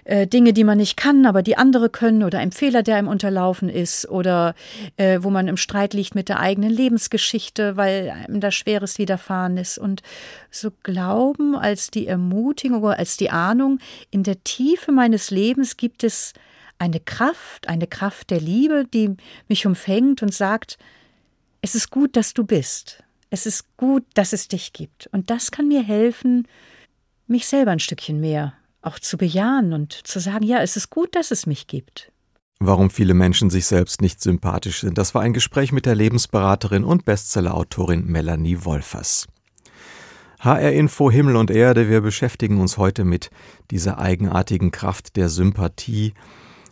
äh, 0.05 0.27
Dinge, 0.27 0.53
die 0.53 0.65
man 0.65 0.79
nicht 0.79 0.97
kann, 0.97 1.27
aber 1.27 1.43
die 1.43 1.57
andere 1.57 1.91
können 1.91 2.23
oder 2.23 2.39
ein 2.39 2.53
Fehler, 2.53 2.83
der 2.83 2.97
einem 2.97 3.09
unterlaufen 3.09 3.69
ist 3.69 4.09
oder 4.09 4.55
äh, 4.97 5.19
wo 5.23 5.31
man 5.31 5.49
im 5.49 5.57
Streit 5.57 5.95
liegt 5.95 6.15
mit 6.15 6.29
der 6.29 6.41
eigenen 6.41 6.71
Lebensgeschichte, 6.71 7.77
weil 7.77 8.11
einem 8.11 8.41
da 8.41 8.51
Schweres 8.51 8.99
widerfahren 8.99 9.57
ist. 9.57 9.79
Und 9.79 10.03
so 10.51 10.71
Glauben 10.83 11.55
als 11.55 11.91
die 11.91 12.07
Ermutigung 12.07 12.85
als 12.85 13.17
die 13.17 13.31
Ahnung, 13.31 13.79
in 14.11 14.23
der 14.23 14.43
Tiefe 14.43 14.93
meines 14.93 15.31
Lebens 15.31 15.77
gibt 15.77 16.03
es 16.03 16.33
eine 16.81 16.99
Kraft, 16.99 17.69
eine 17.69 17.87
Kraft 17.87 18.31
der 18.31 18.41
Liebe, 18.41 18.85
die 18.93 19.15
mich 19.49 19.67
umfängt 19.67 20.23
und 20.23 20.35
sagt, 20.35 20.79
es 21.63 21.75
ist 21.75 21.91
gut, 21.91 22.17
dass 22.17 22.35
du 22.35 22.45
bist. 22.45 23.05
Es 23.29 23.47
ist 23.47 23.77
gut, 23.77 24.05
dass 24.15 24.33
es 24.33 24.49
dich 24.49 24.73
gibt. 24.73 25.09
Und 25.13 25.31
das 25.31 25.51
kann 25.53 25.69
mir 25.69 25.83
helfen, 25.83 26.49
mich 27.29 27.47
selber 27.47 27.71
ein 27.71 27.79
Stückchen 27.79 28.19
mehr 28.19 28.55
auch 28.83 28.99
zu 28.99 29.19
bejahen 29.19 29.73
und 29.73 29.93
zu 29.93 30.21
sagen, 30.21 30.45
ja, 30.45 30.63
es 30.63 30.77
ist 30.77 30.91
gut, 30.91 31.15
dass 31.15 31.31
es 31.31 31.47
mich 31.47 31.67
gibt. 31.67 32.11
Warum 32.61 32.91
viele 32.91 33.15
Menschen 33.15 33.51
sich 33.51 33.67
selbst 33.67 34.03
nicht 34.03 34.21
sympathisch 34.21 34.81
sind, 34.81 34.99
das 34.99 35.15
war 35.15 35.23
ein 35.23 35.33
Gespräch 35.33 35.73
mit 35.73 35.87
der 35.87 35.95
Lebensberaterin 35.95 36.85
und 36.85 37.05
Bestsellerautorin 37.05 38.07
Melanie 38.07 38.65
Wolfers. 38.65 39.27
HR 40.41 40.73
Info 40.73 41.11
Himmel 41.11 41.37
und 41.37 41.51
Erde, 41.51 41.91
wir 41.91 42.01
beschäftigen 42.01 42.61
uns 42.61 42.79
heute 42.79 43.05
mit 43.05 43.31
dieser 43.71 43.99
eigenartigen 43.99 44.71
Kraft 44.71 45.17
der 45.17 45.29
Sympathie, 45.29 46.15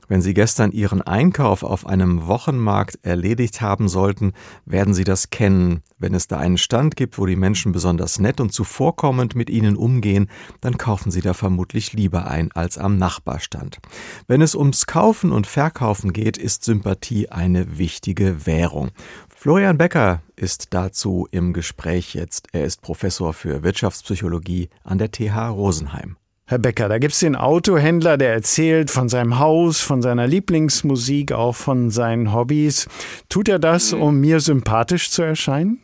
wenn 0.09 0.23
Sie 0.23 0.35
gestern 0.35 0.73
Ihren 0.73 1.03
Einkauf 1.03 1.63
auf 1.63 1.87
einem 1.87 2.27
Wochenmarkt 2.27 2.99
erledigt 3.03 3.61
haben 3.61 3.89
sollten, 3.89 4.33
werden 4.65 4.95
Sie 4.95 5.05
das 5.05 5.31
kennen. 5.31 5.83
Wenn 5.99 6.15
es 6.15 6.27
da 6.27 6.39
einen 6.39 6.59
Stand 6.59 6.97
gibt, 6.97 7.19
wo 7.19 7.27
die 7.27 7.37
Menschen 7.37 7.73
besonders 7.73 8.19
nett 8.19 8.41
und 8.41 8.53
zuvorkommend 8.53 9.35
mit 9.35 9.51
Ihnen 9.51 9.77
umgehen, 9.77 10.29
dann 10.61 10.79
kaufen 10.79 11.11
Sie 11.11 11.21
da 11.21 11.35
vermutlich 11.35 11.93
lieber 11.93 12.27
ein 12.27 12.51
als 12.53 12.79
am 12.79 12.97
Nachbarstand. 12.97 13.79
Wenn 14.27 14.43
es 14.43 14.55
ums 14.55 14.87
Kaufen 14.87 15.31
und 15.31 15.47
Verkaufen 15.47 16.13
geht, 16.13 16.39
ist 16.39 16.65
Sympathie 16.65 17.29
eine 17.29 17.79
wichtige 17.79 18.47
Währung. 18.47 18.91
Florian 19.29 19.79
Becker 19.79 20.23
ist 20.37 20.75
dazu 20.75 21.29
im 21.31 21.53
Gespräch 21.53 22.15
jetzt. 22.15 22.49
Er 22.53 22.65
ist 22.65 22.83
Professor 22.83 23.33
für 23.33 23.63
Wirtschaftspsychologie 23.63 24.69
an 24.85 24.99
der 24.99 25.13
TH 25.13 25.51
Rosenheim. 25.51 26.17
Herr 26.51 26.59
Becker, 26.59 26.89
da 26.89 26.97
gibt's 26.97 27.21
den 27.21 27.37
Autohändler, 27.37 28.17
der 28.17 28.33
erzählt 28.33 28.91
von 28.91 29.11
seinem 29.11 29.39
Haus, 29.39 29.83
von 29.83 30.01
seiner 30.01 30.27
Lieblingsmusik, 30.27 31.33
auch 31.33 31.55
von 31.55 31.91
seinen 31.91 32.33
Hobbys. 32.33 32.89
Tut 33.29 33.51
er 33.51 33.59
das, 33.59 33.93
mhm. 33.93 34.01
um 34.01 34.21
mir 34.21 34.41
sympathisch 34.41 35.11
zu 35.11 35.21
erscheinen? 35.21 35.79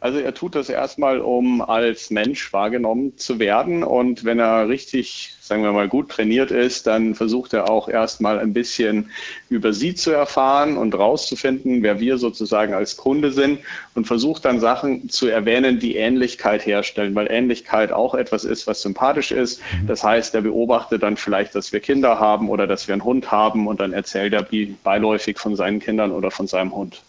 Also 0.00 0.18
er 0.18 0.34
tut 0.34 0.56
das 0.56 0.70
erstmal, 0.70 1.20
um 1.20 1.62
als 1.62 2.10
Mensch 2.10 2.52
wahrgenommen 2.52 3.16
zu 3.16 3.38
werden. 3.38 3.84
Und 3.84 4.24
wenn 4.24 4.40
er 4.40 4.68
richtig 4.68 5.35
sagen 5.46 5.62
wir 5.62 5.72
mal, 5.72 5.88
gut 5.88 6.08
trainiert 6.08 6.50
ist, 6.50 6.88
dann 6.88 7.14
versucht 7.14 7.54
er 7.54 7.70
auch 7.70 7.88
erstmal 7.88 8.40
ein 8.40 8.52
bisschen 8.52 9.10
über 9.48 9.72
sie 9.72 9.94
zu 9.94 10.10
erfahren 10.10 10.76
und 10.76 10.94
rauszufinden, 10.94 11.84
wer 11.84 12.00
wir 12.00 12.18
sozusagen 12.18 12.74
als 12.74 12.96
Kunde 12.96 13.30
sind 13.30 13.60
und 13.94 14.08
versucht 14.08 14.44
dann 14.44 14.58
Sachen 14.58 15.08
zu 15.08 15.28
erwähnen, 15.28 15.78
die 15.78 15.96
Ähnlichkeit 15.96 16.66
herstellen, 16.66 17.14
weil 17.14 17.28
Ähnlichkeit 17.30 17.92
auch 17.92 18.14
etwas 18.14 18.44
ist, 18.44 18.66
was 18.66 18.82
sympathisch 18.82 19.30
ist. 19.30 19.60
Mhm. 19.60 19.86
Das 19.86 20.02
heißt, 20.02 20.34
er 20.34 20.40
beobachtet 20.40 21.04
dann 21.04 21.16
vielleicht, 21.16 21.54
dass 21.54 21.72
wir 21.72 21.78
Kinder 21.78 22.18
haben 22.18 22.48
oder 22.48 22.66
dass 22.66 22.88
wir 22.88 22.94
einen 22.94 23.04
Hund 23.04 23.30
haben 23.30 23.68
und 23.68 23.78
dann 23.78 23.92
erzählt 23.92 24.32
er 24.32 24.46
beiläufig 24.82 25.38
von 25.38 25.54
seinen 25.54 25.78
Kindern 25.78 26.10
oder 26.10 26.32
von 26.32 26.48
seinem 26.48 26.74
Hund. 26.74 27.02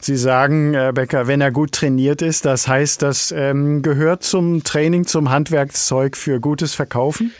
Sie 0.00 0.16
sagen, 0.16 0.74
Herr 0.74 0.92
Becker, 0.92 1.26
wenn 1.26 1.40
er 1.40 1.50
gut 1.50 1.72
trainiert 1.72 2.20
ist, 2.20 2.44
das 2.44 2.68
heißt, 2.68 3.00
das 3.00 3.32
ähm, 3.32 3.80
gehört 3.80 4.22
zum 4.22 4.62
Training, 4.62 5.06
zum 5.06 5.30
Handwerkszeug 5.30 6.16
für 6.16 6.38
gutes 6.38 6.74
Verkaufen? 6.74 7.32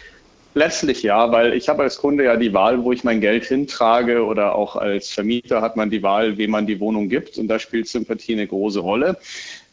Letztlich 0.54 1.02
ja, 1.02 1.30
weil 1.30 1.52
ich 1.52 1.68
habe 1.68 1.82
als 1.82 1.98
Kunde 1.98 2.24
ja 2.24 2.36
die 2.36 2.54
Wahl, 2.54 2.82
wo 2.82 2.92
ich 2.92 3.04
mein 3.04 3.20
Geld 3.20 3.44
hintrage 3.44 4.24
oder 4.24 4.54
auch 4.54 4.76
als 4.76 5.10
Vermieter 5.10 5.60
hat 5.60 5.76
man 5.76 5.90
die 5.90 6.02
Wahl, 6.02 6.38
wem 6.38 6.50
man 6.50 6.66
die 6.66 6.80
Wohnung 6.80 7.08
gibt 7.08 7.38
und 7.38 7.48
da 7.48 7.58
spielt 7.58 7.86
Sympathie 7.86 8.32
eine 8.32 8.46
große 8.46 8.80
Rolle. 8.80 9.18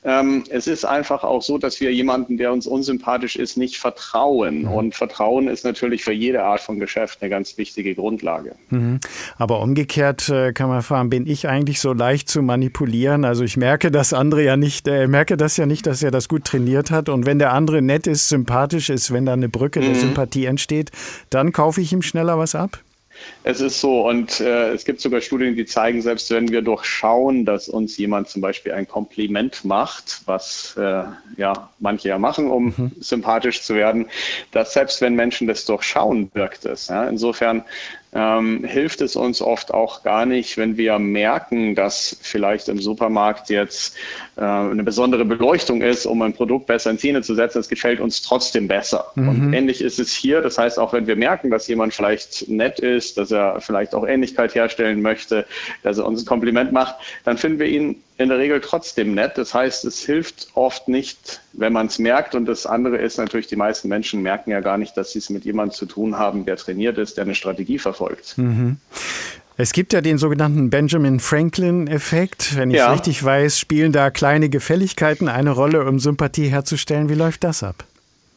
Ähm, 0.05 0.43
es 0.49 0.67
ist 0.67 0.85
einfach 0.85 1.23
auch 1.23 1.41
so, 1.41 1.57
dass 1.57 1.81
wir 1.81 1.91
jemanden, 1.91 2.37
der 2.37 2.53
uns 2.53 2.67
unsympathisch 2.67 3.35
ist, 3.35 3.57
nicht 3.57 3.77
vertrauen. 3.77 4.61
Mhm. 4.61 4.71
Und 4.71 4.95
Vertrauen 4.95 5.47
ist 5.47 5.65
natürlich 5.65 6.03
für 6.03 6.13
jede 6.13 6.43
Art 6.43 6.61
von 6.61 6.79
Geschäft 6.79 7.21
eine 7.21 7.29
ganz 7.29 7.57
wichtige 7.57 7.95
Grundlage. 7.95 8.55
Mhm. 8.69 8.99
Aber 9.37 9.61
umgekehrt 9.61 10.29
äh, 10.29 10.53
kann 10.53 10.69
man 10.69 10.83
fragen, 10.83 11.09
bin 11.09 11.25
ich 11.25 11.47
eigentlich 11.47 11.79
so 11.79 11.93
leicht 11.93 12.29
zu 12.29 12.43
manipulieren? 12.43 13.25
Also 13.25 13.43
ich 13.43 13.57
merke 13.57 13.89
das 13.89 14.13
andere 14.13 14.43
ja 14.43 14.57
nicht, 14.57 14.87
äh, 14.87 15.07
merke 15.07 15.37
das 15.37 15.57
ja 15.57 15.65
nicht, 15.65 15.87
dass 15.87 16.03
er 16.03 16.11
das 16.11 16.29
gut 16.29 16.45
trainiert 16.45 16.91
hat. 16.91 17.09
Und 17.09 17.25
wenn 17.25 17.39
der 17.39 17.53
andere 17.53 17.81
nett 17.81 18.05
ist, 18.05 18.29
sympathisch 18.29 18.91
ist, 18.91 19.11
wenn 19.11 19.25
da 19.25 19.33
eine 19.33 19.49
Brücke 19.49 19.81
mhm. 19.81 19.85
der 19.85 19.95
Sympathie 19.95 20.45
entsteht, 20.45 20.91
dann 21.31 21.51
kaufe 21.51 21.81
ich 21.81 21.91
ihm 21.91 22.03
schneller 22.03 22.37
was 22.37 22.53
ab? 22.53 22.79
Es 23.43 23.61
ist 23.61 23.79
so 23.79 24.07
und 24.07 24.39
äh, 24.39 24.71
es 24.73 24.85
gibt 24.85 25.01
sogar 25.01 25.21
Studien, 25.21 25.55
die 25.55 25.65
zeigen, 25.65 26.01
selbst 26.01 26.31
wenn 26.31 26.49
wir 26.49 26.61
durchschauen, 26.61 27.45
dass 27.45 27.69
uns 27.69 27.97
jemand 27.97 28.29
zum 28.29 28.41
Beispiel 28.41 28.71
ein 28.71 28.87
Kompliment 28.87 29.65
macht, 29.65 30.21
was 30.25 30.75
äh, 30.77 31.03
ja 31.37 31.69
manche 31.79 32.09
ja 32.09 32.17
machen, 32.17 32.49
um 32.49 32.65
mhm. 32.65 32.91
sympathisch 32.99 33.61
zu 33.61 33.75
werden, 33.75 34.07
dass 34.51 34.73
selbst 34.73 35.01
wenn 35.01 35.15
Menschen 35.15 35.47
das 35.47 35.65
durchschauen, 35.65 36.31
wirkt 36.33 36.65
es. 36.65 36.87
Ja? 36.87 37.07
Insofern 37.07 37.63
ähm, 38.15 38.63
hilft 38.63 39.01
es 39.01 39.17
uns 39.17 39.41
oft 39.41 39.73
auch 39.73 40.01
gar 40.01 40.25
nicht, 40.25 40.57
wenn 40.57 40.77
wir 40.77 40.97
merken, 40.99 41.75
dass 41.75 42.17
vielleicht 42.21 42.69
im 42.69 42.79
Supermarkt 42.79 43.49
jetzt 43.49 43.97
äh, 44.37 44.41
eine 44.41 44.83
besondere 44.83 45.25
Beleuchtung 45.25 45.81
ist, 45.81 46.05
um 46.05 46.21
ein 46.21 46.31
Produkt 46.31 46.65
besser 46.65 46.91
in 46.91 46.97
Szene 46.97 47.23
zu 47.23 47.35
setzen. 47.35 47.59
Es 47.59 47.67
gefällt 47.67 47.99
uns 47.99 48.21
trotzdem 48.21 48.69
besser. 48.69 49.11
Mhm. 49.15 49.27
Und 49.27 49.53
ähnlich 49.53 49.81
ist 49.81 49.99
es 49.99 50.13
hier. 50.13 50.41
Das 50.41 50.57
heißt, 50.57 50.79
auch 50.79 50.93
wenn 50.93 51.07
wir 51.07 51.17
merken, 51.17 51.51
dass 51.51 51.67
jemand 51.67 51.93
vielleicht 51.93 52.47
nett 52.47 52.79
ist, 52.79 53.17
dass 53.17 53.31
er 53.31 53.59
vielleicht 53.59 53.93
auch 53.93 54.07
Ähnlichkeit 54.07 54.55
herstellen 54.55 55.01
möchte, 55.01 55.45
dass 55.83 55.97
er 55.97 56.05
uns 56.05 56.23
ein 56.23 56.25
Kompliment 56.25 56.71
macht, 56.71 56.95
dann 57.25 57.37
finden 57.37 57.59
wir 57.59 57.67
ihn 57.67 58.01
in 58.17 58.29
der 58.29 58.37
Regel 58.37 58.61
trotzdem 58.61 59.13
nett. 59.13 59.37
Das 59.37 59.53
heißt, 59.53 59.83
es 59.85 59.99
hilft 59.99 60.47
oft 60.53 60.87
nicht, 60.87 61.41
wenn 61.53 61.73
man 61.73 61.87
es 61.87 61.99
merkt. 61.99 62.33
Und 62.33 62.45
das 62.45 62.65
andere 62.65 62.97
ist 62.97 63.17
natürlich, 63.17 63.47
die 63.47 63.57
meisten 63.57 63.89
Menschen 63.89 64.21
merken 64.21 64.51
ja 64.51 64.61
gar 64.61 64.77
nicht, 64.77 64.95
dass 64.95 65.11
sie 65.11 65.19
es 65.19 65.29
mit 65.29 65.43
jemandem 65.43 65.75
zu 65.75 65.85
tun 65.85 66.17
haben, 66.17 66.45
der 66.45 66.55
trainiert 66.55 66.97
ist, 66.97 67.17
der 67.17 67.25
eine 67.25 67.35
Strategie 67.35 67.77
verfolgt. 67.77 68.37
Mhm. 68.37 68.77
Es 69.57 69.71
gibt 69.71 69.93
ja 69.93 70.01
den 70.01 70.17
sogenannten 70.17 70.69
Benjamin 70.69 71.19
Franklin-Effekt. 71.19 72.57
Wenn 72.57 72.71
ich 72.71 72.77
ja. 72.77 72.91
richtig 72.91 73.23
weiß, 73.23 73.57
spielen 73.57 73.93
da 73.93 74.09
kleine 74.09 74.49
Gefälligkeiten 74.49 75.29
eine 75.29 75.51
Rolle, 75.51 75.85
um 75.85 75.99
Sympathie 75.99 76.47
herzustellen. 76.47 77.07
Wie 77.09 77.13
läuft 77.13 77.43
das 77.45 77.63
ab? 77.63 77.85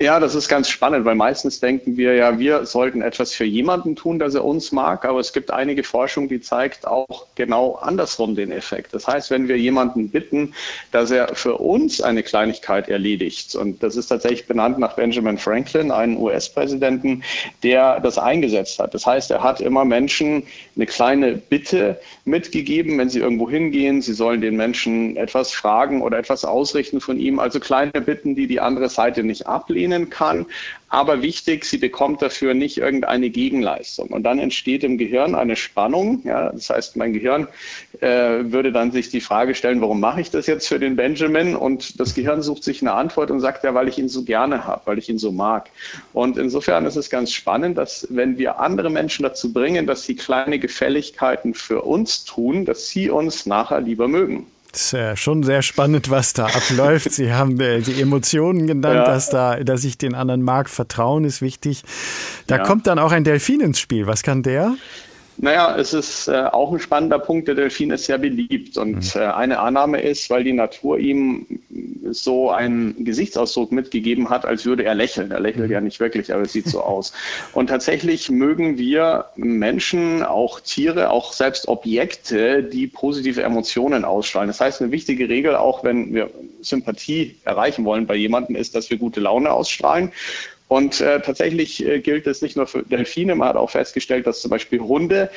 Ja, 0.00 0.20
das 0.20 0.36
ist 0.36 0.48
ganz 0.48 0.68
spannend, 0.68 1.04
weil 1.06 1.16
meistens 1.16 1.58
denken 1.58 1.96
wir 1.96 2.14
ja, 2.14 2.38
wir 2.38 2.66
sollten 2.66 3.02
etwas 3.02 3.32
für 3.32 3.44
jemanden 3.44 3.96
tun, 3.96 4.20
dass 4.20 4.32
er 4.36 4.44
uns 4.44 4.70
mag, 4.70 5.04
aber 5.04 5.18
es 5.18 5.32
gibt 5.32 5.50
einige 5.50 5.82
Forschung, 5.82 6.28
die 6.28 6.40
zeigt 6.40 6.86
auch 6.86 7.26
genau 7.34 7.74
andersrum 7.74 8.36
den 8.36 8.52
Effekt. 8.52 8.94
Das 8.94 9.08
heißt, 9.08 9.32
wenn 9.32 9.48
wir 9.48 9.58
jemanden 9.58 10.10
bitten, 10.10 10.54
dass 10.92 11.10
er 11.10 11.34
für 11.34 11.56
uns 11.56 12.00
eine 12.00 12.22
Kleinigkeit 12.22 12.88
erledigt, 12.88 13.56
und 13.56 13.82
das 13.82 13.96
ist 13.96 14.06
tatsächlich 14.06 14.46
benannt 14.46 14.78
nach 14.78 14.94
Benjamin 14.94 15.36
Franklin, 15.36 15.90
einem 15.90 16.16
US-Präsidenten, 16.18 17.24
der 17.64 17.98
das 17.98 18.18
eingesetzt 18.18 18.78
hat. 18.78 18.94
Das 18.94 19.04
heißt, 19.04 19.32
er 19.32 19.42
hat 19.42 19.60
immer 19.60 19.84
Menschen 19.84 20.44
eine 20.76 20.86
kleine 20.86 21.32
Bitte 21.32 22.00
mitgegeben, 22.24 22.96
wenn 22.98 23.10
sie 23.10 23.18
irgendwo 23.18 23.50
hingehen, 23.50 24.00
sie 24.00 24.14
sollen 24.14 24.42
den 24.42 24.54
Menschen 24.54 25.16
etwas 25.16 25.52
fragen 25.52 26.02
oder 26.02 26.18
etwas 26.18 26.44
ausrichten 26.44 27.00
von 27.00 27.18
ihm, 27.18 27.40
also 27.40 27.58
kleine 27.58 28.00
Bitten, 28.00 28.36
die 28.36 28.46
die 28.46 28.60
andere 28.60 28.88
Seite 28.88 29.24
nicht 29.24 29.48
ablehnt 29.48 29.87
dienen 29.88 30.10
kann. 30.10 30.46
Aber 30.90 31.20
wichtig, 31.20 31.66
sie 31.66 31.76
bekommt 31.76 32.22
dafür 32.22 32.54
nicht 32.54 32.78
irgendeine 32.78 33.28
Gegenleistung. 33.28 34.08
Und 34.08 34.22
dann 34.22 34.38
entsteht 34.38 34.84
im 34.84 34.96
Gehirn 34.96 35.34
eine 35.34 35.54
Spannung. 35.54 36.22
Ja, 36.24 36.50
das 36.50 36.70
heißt, 36.70 36.96
mein 36.96 37.12
Gehirn 37.12 37.46
äh, 38.00 38.44
würde 38.44 38.72
dann 38.72 38.90
sich 38.90 39.10
die 39.10 39.20
Frage 39.20 39.54
stellen, 39.54 39.82
warum 39.82 40.00
mache 40.00 40.22
ich 40.22 40.30
das 40.30 40.46
jetzt 40.46 40.66
für 40.66 40.78
den 40.78 40.96
Benjamin? 40.96 41.54
Und 41.56 42.00
das 42.00 42.14
Gehirn 42.14 42.40
sucht 42.40 42.64
sich 42.64 42.80
eine 42.80 42.92
Antwort 42.92 43.30
und 43.30 43.40
sagt 43.40 43.64
ja, 43.64 43.74
weil 43.74 43.88
ich 43.88 43.98
ihn 43.98 44.08
so 44.08 44.24
gerne 44.24 44.64
habe, 44.64 44.82
weil 44.86 44.98
ich 44.98 45.10
ihn 45.10 45.18
so 45.18 45.30
mag. 45.30 45.68
Und 46.14 46.38
insofern 46.38 46.86
ist 46.86 46.96
es 46.96 47.10
ganz 47.10 47.32
spannend, 47.32 47.76
dass 47.76 48.06
wenn 48.08 48.38
wir 48.38 48.58
andere 48.58 48.88
Menschen 48.88 49.24
dazu 49.24 49.52
bringen, 49.52 49.86
dass 49.86 50.04
sie 50.04 50.16
kleine 50.16 50.58
Gefälligkeiten 50.58 51.52
für 51.52 51.82
uns 51.82 52.24
tun, 52.24 52.64
dass 52.64 52.88
sie 52.88 53.10
uns 53.10 53.44
nachher 53.44 53.82
lieber 53.82 54.08
mögen. 54.08 54.46
Ist 54.78 54.92
ja 54.92 55.16
schon 55.16 55.42
sehr 55.42 55.62
spannend, 55.62 56.08
was 56.08 56.34
da 56.34 56.46
abläuft. 56.46 57.10
Sie 57.10 57.32
haben 57.32 57.58
äh, 57.58 57.80
die 57.80 58.00
Emotionen 58.00 58.68
genannt, 58.68 58.94
ja. 58.94 59.04
dass, 59.06 59.28
da, 59.28 59.56
dass 59.56 59.82
ich 59.82 59.98
den 59.98 60.14
anderen 60.14 60.40
mag. 60.42 60.70
Vertrauen 60.70 61.24
ist 61.24 61.42
wichtig. 61.42 61.82
Da 62.46 62.58
ja. 62.58 62.62
kommt 62.62 62.86
dann 62.86 63.00
auch 63.00 63.10
ein 63.10 63.24
Delfin 63.24 63.60
ins 63.60 63.80
Spiel. 63.80 64.06
Was 64.06 64.22
kann 64.22 64.44
der? 64.44 64.76
Naja, 65.40 65.76
es 65.76 65.94
ist 65.94 66.26
äh, 66.26 66.32
auch 66.32 66.72
ein 66.72 66.80
spannender 66.80 67.20
Punkt. 67.20 67.46
Der 67.46 67.54
Delfin 67.54 67.92
ist 67.92 68.06
sehr 68.06 68.18
beliebt. 68.18 68.76
Und 68.76 69.14
mhm. 69.14 69.20
äh, 69.20 69.26
eine 69.26 69.60
Annahme 69.60 70.00
ist, 70.00 70.30
weil 70.30 70.42
die 70.42 70.52
Natur 70.52 70.98
ihm 70.98 71.46
so 72.10 72.50
einen 72.50 73.04
Gesichtsausdruck 73.04 73.70
mitgegeben 73.70 74.30
hat, 74.30 74.44
als 74.44 74.66
würde 74.66 74.84
er 74.84 74.94
lächeln. 74.94 75.30
Er 75.30 75.40
lächelt 75.40 75.66
mhm. 75.66 75.72
ja 75.72 75.80
nicht 75.80 76.00
wirklich, 76.00 76.32
aber 76.32 76.42
es 76.42 76.52
sieht 76.52 76.66
so 76.66 76.80
aus. 76.82 77.12
Und 77.52 77.68
tatsächlich 77.68 78.30
mögen 78.30 78.78
wir 78.78 79.26
Menschen, 79.36 80.24
auch 80.24 80.60
Tiere, 80.60 81.10
auch 81.10 81.32
selbst 81.32 81.68
Objekte, 81.68 82.64
die 82.64 82.88
positive 82.88 83.42
Emotionen 83.42 84.04
ausstrahlen. 84.04 84.48
Das 84.48 84.60
heißt, 84.60 84.82
eine 84.82 84.90
wichtige 84.90 85.28
Regel, 85.28 85.54
auch 85.54 85.84
wenn 85.84 86.14
wir 86.14 86.30
Sympathie 86.62 87.36
erreichen 87.44 87.84
wollen 87.84 88.06
bei 88.06 88.16
jemandem, 88.16 88.56
ist, 88.56 88.74
dass 88.74 88.90
wir 88.90 88.98
gute 88.98 89.20
Laune 89.20 89.52
ausstrahlen. 89.52 90.10
Und 90.68 91.00
äh, 91.00 91.20
tatsächlich 91.20 91.84
äh, 91.84 92.00
gilt 92.00 92.26
es 92.26 92.42
nicht 92.42 92.56
nur 92.56 92.66
für 92.66 92.82
Delfine, 92.82 93.34
man 93.34 93.48
hat 93.48 93.56
auch 93.56 93.70
festgestellt, 93.70 94.26
dass 94.26 94.42
zum 94.42 94.50
Beispiel 94.50 94.80
Hunde 94.80 95.30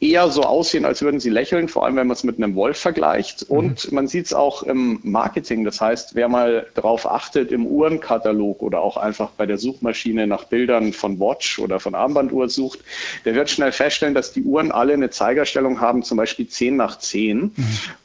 eher 0.00 0.28
so 0.28 0.42
aussehen, 0.42 0.84
als 0.84 1.02
würden 1.02 1.20
sie 1.20 1.30
lächeln, 1.30 1.68
vor 1.68 1.84
allem 1.84 1.96
wenn 1.96 2.06
man 2.06 2.14
es 2.14 2.24
mit 2.24 2.36
einem 2.36 2.54
Wolf 2.54 2.78
vergleicht. 2.78 3.48
Mhm. 3.48 3.56
Und 3.56 3.92
man 3.92 4.06
sieht 4.06 4.26
es 4.26 4.34
auch 4.34 4.62
im 4.62 5.00
Marketing. 5.02 5.64
Das 5.64 5.80
heißt, 5.80 6.14
wer 6.14 6.28
mal 6.28 6.66
darauf 6.74 7.06
achtet 7.06 7.52
im 7.52 7.66
Uhrenkatalog 7.66 8.62
oder 8.62 8.80
auch 8.80 8.96
einfach 8.96 9.30
bei 9.30 9.46
der 9.46 9.58
Suchmaschine 9.58 10.26
nach 10.26 10.44
Bildern 10.44 10.92
von 10.92 11.18
Watch 11.20 11.58
oder 11.58 11.80
von 11.80 11.94
Armbanduhr 11.94 12.48
sucht, 12.48 12.80
der 13.24 13.34
wird 13.34 13.50
schnell 13.50 13.72
feststellen, 13.72 14.14
dass 14.14 14.32
die 14.32 14.42
Uhren 14.42 14.72
alle 14.72 14.92
eine 14.92 15.10
Zeigerstellung 15.10 15.80
haben, 15.80 16.02
zum 16.02 16.18
Beispiel 16.18 16.48
10 16.48 16.76
nach 16.76 16.98
10. 16.98 17.38
Mhm. 17.38 17.52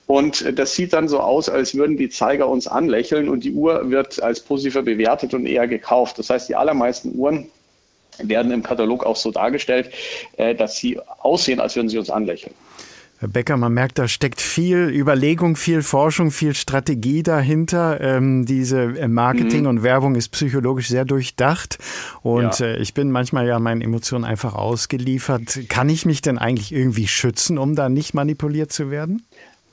Und 0.08 0.58
das 0.58 0.75
sieht 0.75 0.93
dann 0.93 1.08
so 1.08 1.19
aus, 1.19 1.49
als 1.49 1.75
würden 1.75 1.97
die 1.97 2.10
Zeiger 2.10 2.47
uns 2.49 2.67
anlächeln 2.67 3.30
und 3.30 3.43
die 3.43 3.52
Uhr 3.52 3.91
wird 3.91 4.23
als 4.23 4.39
positiver 4.39 4.82
bewertet 4.82 5.34
und 5.34 5.45
eher 5.45 5.67
gekauft. 5.67 6.17
Das 6.17 6.30
heißt, 6.30 6.49
die 6.49 6.56
allermeisten 6.56 7.15
Uhren 7.15 7.52
werden 8.24 8.52
im 8.52 8.64
Katalog 8.64 9.06
auch 9.06 9.16
so 9.16 9.32
dargestellt, 9.32 9.92
äh, 10.38 10.56
dass 10.56 10.78
sie 10.78 11.00
aussehen, 11.20 11.60
als 11.60 11.76
würden 11.76 11.90
sie 11.90 11.98
uns 11.98 12.10
anlächeln. 12.10 12.54
Herr 13.20 13.28
Becker, 13.28 13.58
man 13.58 13.74
merkt, 13.74 14.00
da 14.00 14.08
steckt 14.08 14.40
viel 14.40 14.90
Überlegung, 14.90 15.58
viel 15.58 15.84
Forschung, 15.84 16.32
viel 16.32 16.56
Strategie 16.56 17.22
dahinter. 17.22 18.00
Ähm, 18.00 18.46
diese 18.46 18.98
äh, 18.98 19.10
Marketing 19.10 19.64
mhm. 19.64 19.68
und 19.68 19.84
Werbung 19.84 20.16
ist 20.16 20.30
psychologisch 20.30 20.88
sehr 20.88 21.04
durchdacht. 21.04 21.80
Und 22.22 22.60
ja. 22.60 22.68
äh, 22.68 22.78
ich 22.78 22.94
bin 22.94 23.12
manchmal 23.12 23.46
ja 23.46 23.60
meinen 23.60 23.82
Emotionen 23.82 24.24
einfach 24.24 24.56
ausgeliefert. 24.56 25.68
Kann 25.68 25.90
ich 25.90 26.06
mich 26.06 26.22
denn 26.22 26.38
eigentlich 26.38 26.72
irgendwie 26.72 27.08
schützen, 27.08 27.58
um 27.58 27.76
da 27.76 27.90
nicht 27.90 28.14
manipuliert 28.14 28.72
zu 28.72 28.90
werden? 28.90 29.24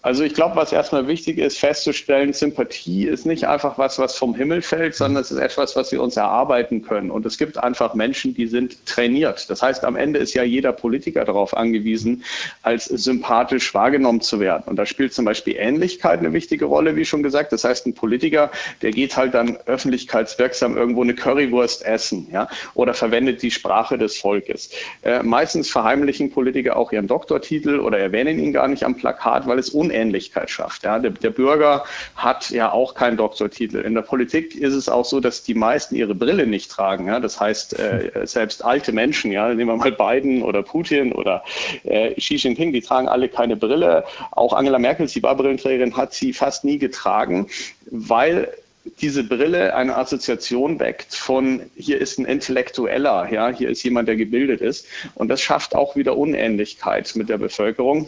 Also 0.06 0.22
ich 0.22 0.34
glaube, 0.34 0.54
was 0.54 0.70
erstmal 0.70 1.08
wichtig 1.08 1.38
ist, 1.38 1.58
festzustellen, 1.58 2.32
Sympathie 2.32 3.06
ist 3.06 3.26
nicht 3.26 3.48
einfach 3.48 3.76
was, 3.76 3.98
was 3.98 4.14
vom 4.14 4.36
Himmel 4.36 4.62
fällt, 4.62 4.94
sondern 4.94 5.20
es 5.20 5.32
ist 5.32 5.38
etwas, 5.38 5.74
was 5.74 5.90
wir 5.90 6.00
uns 6.00 6.16
erarbeiten 6.16 6.82
können. 6.82 7.10
Und 7.10 7.26
es 7.26 7.38
gibt 7.38 7.58
einfach 7.58 7.94
Menschen, 7.94 8.32
die 8.32 8.46
sind 8.46 8.86
trainiert. 8.86 9.50
Das 9.50 9.62
heißt, 9.62 9.84
am 9.84 9.96
Ende 9.96 10.20
ist 10.20 10.32
ja 10.32 10.44
jeder 10.44 10.70
Politiker 10.70 11.24
darauf 11.24 11.56
angewiesen, 11.56 12.22
als 12.62 12.84
sympathisch 12.84 13.74
wahrgenommen 13.74 14.20
zu 14.20 14.38
werden. 14.38 14.62
Und 14.66 14.76
da 14.76 14.86
spielt 14.86 15.12
zum 15.12 15.24
Beispiel 15.24 15.56
Ähnlichkeit 15.58 16.20
eine 16.20 16.32
wichtige 16.32 16.66
Rolle, 16.66 16.94
wie 16.94 17.04
schon 17.04 17.24
gesagt. 17.24 17.50
Das 17.50 17.64
heißt, 17.64 17.88
ein 17.88 17.94
Politiker, 17.94 18.52
der 18.82 18.92
geht 18.92 19.16
halt 19.16 19.34
dann 19.34 19.56
öffentlichkeitswirksam 19.66 20.76
irgendwo 20.76 21.02
eine 21.02 21.16
Currywurst 21.16 21.84
essen, 21.84 22.28
ja, 22.30 22.46
oder 22.74 22.94
verwendet 22.94 23.42
die 23.42 23.50
Sprache 23.50 23.98
des 23.98 24.18
Volkes. 24.18 24.70
Äh, 25.02 25.24
meistens 25.24 25.68
verheimlichen 25.68 26.30
Politiker 26.30 26.76
auch 26.76 26.92
ihren 26.92 27.08
Doktortitel 27.08 27.80
oder 27.80 27.98
erwähnen 27.98 28.38
ihn 28.38 28.52
gar 28.52 28.68
nicht 28.68 28.84
am 28.84 28.94
Plakat, 28.94 29.48
weil 29.48 29.58
es 29.58 29.70
unendlich 29.70 29.95
Unähnlichkeit 29.96 30.50
schafft. 30.50 30.84
Ja. 30.84 30.98
Der, 30.98 31.10
der, 31.10 31.30
Bürger 31.30 31.84
hat 32.14 32.50
ja 32.50 32.70
auch 32.72 32.94
keinen 32.94 33.16
Doktortitel. 33.16 33.78
In 33.78 33.94
der 33.94 34.02
Politik 34.02 34.54
ist 34.54 34.74
es 34.74 34.88
auch 34.88 35.04
so, 35.04 35.20
dass 35.20 35.42
die 35.42 35.54
meisten 35.54 35.94
ihre 35.96 36.14
Brille 36.14 36.46
nicht 36.46 36.70
tragen. 36.70 37.06
Ja. 37.08 37.20
Das 37.20 37.40
heißt, 37.40 37.78
äh, 37.78 38.10
selbst 38.24 38.64
alte 38.64 38.92
Menschen, 38.92 39.32
ja, 39.32 39.48
nehmen 39.48 39.70
wir 39.70 39.76
mal 39.76 39.92
Biden 39.92 40.42
oder 40.42 40.62
Putin 40.62 41.12
oder 41.12 41.42
äh, 41.84 42.14
Xi 42.14 42.36
Jinping, 42.36 42.72
die 42.72 42.82
tragen 42.82 43.08
alle 43.08 43.28
keine 43.28 43.56
Brille. 43.56 44.04
Auch 44.32 44.52
Angela 44.52 44.78
Merkel, 44.78 45.08
sie 45.08 45.22
war 45.22 45.34
Brillenträgerin, 45.34 45.96
hat 45.96 46.12
sie 46.12 46.32
fast 46.32 46.64
nie 46.64 46.78
getragen, 46.78 47.48
weil 47.90 48.52
diese 49.00 49.24
Brille 49.24 49.74
eine 49.74 49.96
Assoziation 49.96 50.78
weckt 50.78 51.12
von 51.14 51.62
hier 51.76 52.00
ist 52.00 52.18
ein 52.18 52.24
Intellektueller, 52.24 53.28
ja, 53.32 53.48
hier 53.48 53.68
ist 53.68 53.82
jemand, 53.82 54.06
der 54.06 54.14
gebildet 54.14 54.60
ist. 54.60 54.86
Und 55.16 55.28
das 55.28 55.40
schafft 55.40 55.74
auch 55.74 55.96
wieder 55.96 56.16
Unähnlichkeit 56.16 57.12
mit 57.16 57.28
der 57.28 57.38
Bevölkerung. 57.38 58.06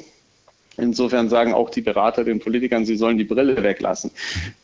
Insofern 0.79 1.29
sagen 1.29 1.55
auch 1.55 1.71
die 1.71 1.81
Berater 1.81 2.23
den 2.23 2.39
Politikern, 2.39 2.85
sie 2.87 2.97
sollen 2.97 3.19
die 3.19 3.25
Brille 3.25 3.63
weglassen. 3.63 4.13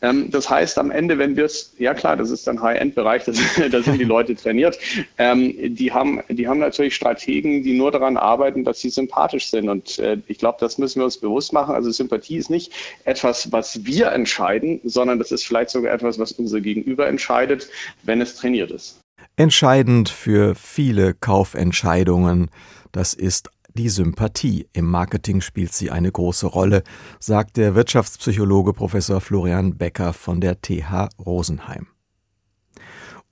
Ähm, 0.01 0.31
das 0.31 0.49
heißt, 0.49 0.77
am 0.77 0.89
Ende, 0.89 1.17
wenn 1.17 1.35
wir 1.35 1.45
es, 1.45 1.73
ja 1.77 1.93
klar, 1.93 2.15
das 2.15 2.29
ist 2.29 2.47
dann 2.47 2.61
High-End-Bereich, 2.61 3.23
da 3.71 3.81
sind 3.81 3.99
die 3.99 4.05
Leute 4.05 4.35
trainiert, 4.35 4.79
ähm, 5.17 5.53
die, 5.75 5.91
haben, 5.91 6.21
die 6.29 6.47
haben 6.47 6.59
natürlich 6.59 6.95
Strategen, 6.95 7.63
die 7.63 7.77
nur 7.77 7.91
daran 7.91 8.15
arbeiten, 8.15 8.63
dass 8.63 8.79
sie 8.79 8.89
sympathisch 8.89 9.49
sind. 9.49 9.67
Und 9.67 9.99
äh, 9.99 10.17
ich 10.27 10.37
glaube, 10.37 10.57
das 10.61 10.77
müssen 10.77 11.01
wir 11.01 11.05
uns 11.05 11.17
bewusst 11.17 11.51
machen. 11.51 11.75
Also 11.75 11.91
Sympathie 11.91 12.37
ist 12.37 12.49
nicht 12.49 12.71
etwas, 13.03 13.51
was 13.51 13.85
wir 13.85 14.11
entscheiden, 14.13 14.79
sondern 14.85 15.19
das 15.19 15.31
ist 15.31 15.45
vielleicht 15.45 15.69
sogar 15.69 15.93
etwas, 15.93 16.17
was 16.17 16.31
unser 16.31 16.61
Gegenüber 16.61 17.07
entscheidet, 17.07 17.69
wenn 18.03 18.21
es 18.21 18.35
trainiert 18.35 18.71
ist. 18.71 18.99
Entscheidend 19.35 20.07
für 20.07 20.55
viele 20.55 21.13
Kaufentscheidungen, 21.13 22.49
das 22.93 23.13
ist 23.13 23.49
die 23.77 23.89
Sympathie 23.89 24.67
im 24.73 24.85
Marketing 24.85 25.41
spielt 25.41 25.73
sie 25.73 25.91
eine 25.91 26.11
große 26.11 26.47
Rolle, 26.47 26.83
sagt 27.19 27.57
der 27.57 27.75
Wirtschaftspsychologe 27.75 28.73
Professor 28.73 29.21
Florian 29.21 29.77
Becker 29.77 30.13
von 30.13 30.41
der 30.41 30.61
TH 30.61 31.09
Rosenheim. 31.19 31.87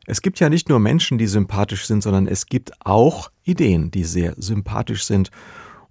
Es 0.05 0.21
gibt 0.21 0.39
ja 0.39 0.49
nicht 0.49 0.67
nur 0.67 0.79
Menschen, 0.79 1.17
die 1.17 1.27
sympathisch 1.27 1.85
sind, 1.85 2.03
sondern 2.03 2.27
es 2.27 2.45
gibt 2.45 2.71
auch 2.85 3.31
Ideen, 3.43 3.89
die 3.89 4.03
sehr 4.03 4.33
sympathisch 4.37 5.05
sind 5.05 5.29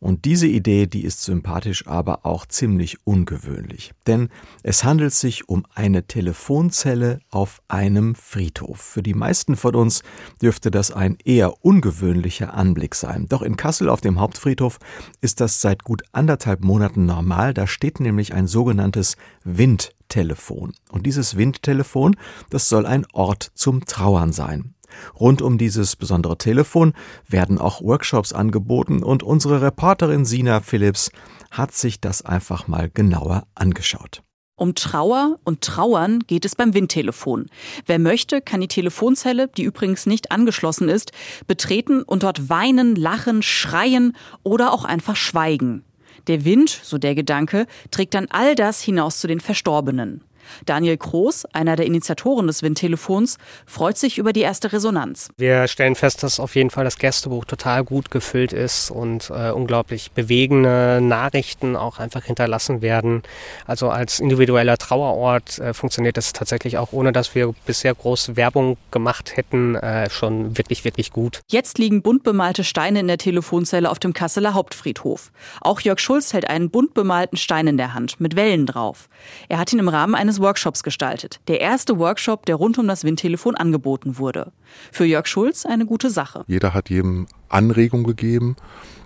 und 0.02 0.24
diese 0.24 0.48
Idee, 0.48 0.88
die 0.88 1.04
ist 1.04 1.22
sympathisch, 1.22 1.86
aber 1.86 2.26
auch 2.26 2.44
ziemlich 2.44 3.06
ungewöhnlich. 3.06 3.92
Denn 4.08 4.30
es 4.64 4.82
handelt 4.82 5.12
sich 5.12 5.48
um 5.48 5.64
eine 5.76 6.08
Telefonzelle 6.08 7.20
auf 7.30 7.62
einem 7.68 8.16
Friedhof. 8.16 8.80
Für 8.80 9.04
die 9.04 9.14
meisten 9.14 9.54
von 9.54 9.76
uns 9.76 10.02
dürfte 10.42 10.72
das 10.72 10.90
ein 10.90 11.18
eher 11.24 11.64
ungewöhnlicher 11.64 12.52
Anblick 12.52 12.96
sein. 12.96 13.26
Doch 13.28 13.42
in 13.42 13.54
Kassel 13.54 13.88
auf 13.88 14.00
dem 14.00 14.18
Hauptfriedhof 14.18 14.80
ist 15.20 15.40
das 15.40 15.60
seit 15.60 15.84
gut 15.84 16.02
anderthalb 16.10 16.64
Monaten 16.64 17.06
normal. 17.06 17.54
Da 17.54 17.68
steht 17.68 18.00
nämlich 18.00 18.34
ein 18.34 18.48
sogenanntes 18.48 19.16
Windtelefon. 19.44 20.72
Und 20.90 21.06
dieses 21.06 21.36
Windtelefon, 21.36 22.16
das 22.50 22.68
soll 22.68 22.86
ein 22.86 23.06
Ort 23.12 23.52
zum 23.54 23.84
Trauern 23.84 24.32
sein. 24.32 24.74
Rund 25.18 25.42
um 25.42 25.58
dieses 25.58 25.96
besondere 25.96 26.38
Telefon 26.38 26.92
werden 27.28 27.58
auch 27.58 27.82
Workshops 27.82 28.32
angeboten 28.32 29.02
und 29.02 29.22
unsere 29.22 29.62
Reporterin 29.62 30.24
Sina 30.24 30.60
Phillips 30.60 31.10
hat 31.50 31.72
sich 31.72 32.00
das 32.00 32.22
einfach 32.22 32.68
mal 32.68 32.90
genauer 32.92 33.44
angeschaut. 33.54 34.22
Um 34.54 34.74
Trauer 34.74 35.40
und 35.44 35.62
Trauern 35.62 36.20
geht 36.20 36.44
es 36.44 36.54
beim 36.54 36.74
Windtelefon. 36.74 37.46
Wer 37.86 37.98
möchte, 37.98 38.40
kann 38.40 38.60
die 38.60 38.68
Telefonzelle, 38.68 39.48
die 39.48 39.64
übrigens 39.64 40.06
nicht 40.06 40.30
angeschlossen 40.30 40.88
ist, 40.88 41.10
betreten 41.46 42.02
und 42.02 42.22
dort 42.22 42.48
weinen, 42.48 42.94
lachen, 42.94 43.42
schreien 43.42 44.16
oder 44.44 44.72
auch 44.72 44.84
einfach 44.84 45.16
schweigen. 45.16 45.84
Der 46.28 46.44
Wind, 46.44 46.70
so 46.70 46.98
der 46.98 47.14
Gedanke, 47.14 47.66
trägt 47.90 48.14
dann 48.14 48.28
all 48.30 48.54
das 48.54 48.80
hinaus 48.80 49.18
zu 49.18 49.26
den 49.26 49.40
Verstorbenen. 49.40 50.22
Daniel 50.66 50.96
Kroos, 50.96 51.44
einer 51.52 51.76
der 51.76 51.86
Initiatoren 51.86 52.46
des 52.46 52.62
Windtelefons, 52.62 53.38
freut 53.66 53.98
sich 53.98 54.18
über 54.18 54.32
die 54.32 54.40
erste 54.40 54.72
Resonanz. 54.72 55.28
Wir 55.36 55.68
stellen 55.68 55.94
fest, 55.94 56.22
dass 56.22 56.40
auf 56.40 56.54
jeden 56.54 56.70
Fall 56.70 56.84
das 56.84 56.98
Gästebuch 56.98 57.44
total 57.44 57.84
gut 57.84 58.10
gefüllt 58.10 58.52
ist 58.52 58.90
und 58.90 59.30
äh, 59.30 59.50
unglaublich 59.50 60.12
bewegende 60.12 61.00
Nachrichten 61.02 61.76
auch 61.76 61.98
einfach 61.98 62.24
hinterlassen 62.24 62.82
werden. 62.82 63.22
Also 63.66 63.90
als 63.90 64.20
individueller 64.20 64.78
Trauerort 64.78 65.58
äh, 65.58 65.74
funktioniert 65.74 66.16
das 66.16 66.32
tatsächlich 66.32 66.78
auch, 66.78 66.92
ohne 66.92 67.12
dass 67.12 67.34
wir 67.34 67.54
bisher 67.66 67.94
große 67.94 68.36
Werbung 68.36 68.76
gemacht 68.90 69.36
hätten, 69.36 69.74
äh, 69.76 70.10
schon 70.10 70.56
wirklich, 70.58 70.84
wirklich 70.84 71.12
gut. 71.12 71.40
Jetzt 71.48 71.78
liegen 71.78 72.02
bunt 72.02 72.22
bemalte 72.22 72.64
Steine 72.64 73.00
in 73.00 73.08
der 73.08 73.18
Telefonzelle 73.18 73.90
auf 73.90 73.98
dem 73.98 74.12
Kasseler 74.12 74.54
Hauptfriedhof. 74.54 75.32
Auch 75.60 75.80
Jörg 75.80 75.98
Schulz 75.98 76.32
hält 76.32 76.48
einen 76.48 76.70
bunt 76.70 76.94
bemalten 76.94 77.36
Stein 77.36 77.66
in 77.66 77.76
der 77.76 77.94
Hand 77.94 78.20
mit 78.20 78.36
Wellen 78.36 78.66
drauf. 78.66 79.08
Er 79.48 79.58
hat 79.58 79.72
ihn 79.72 79.78
im 79.78 79.88
Rahmen 79.88 80.14
eines 80.14 80.31
Workshops 80.40 80.82
gestaltet. 80.82 81.40
Der 81.48 81.60
erste 81.60 81.98
Workshop, 81.98 82.46
der 82.46 82.56
rund 82.56 82.78
um 82.78 82.88
das 82.88 83.04
Windtelefon 83.04 83.54
angeboten 83.54 84.18
wurde. 84.18 84.52
Für 84.90 85.04
Jörg 85.04 85.26
Schulz 85.26 85.66
eine 85.66 85.86
gute 85.86 86.10
Sache. 86.10 86.44
Jeder 86.46 86.74
hat 86.74 86.90
jedem 86.90 87.26
Anregung 87.48 88.04
gegeben 88.04 88.56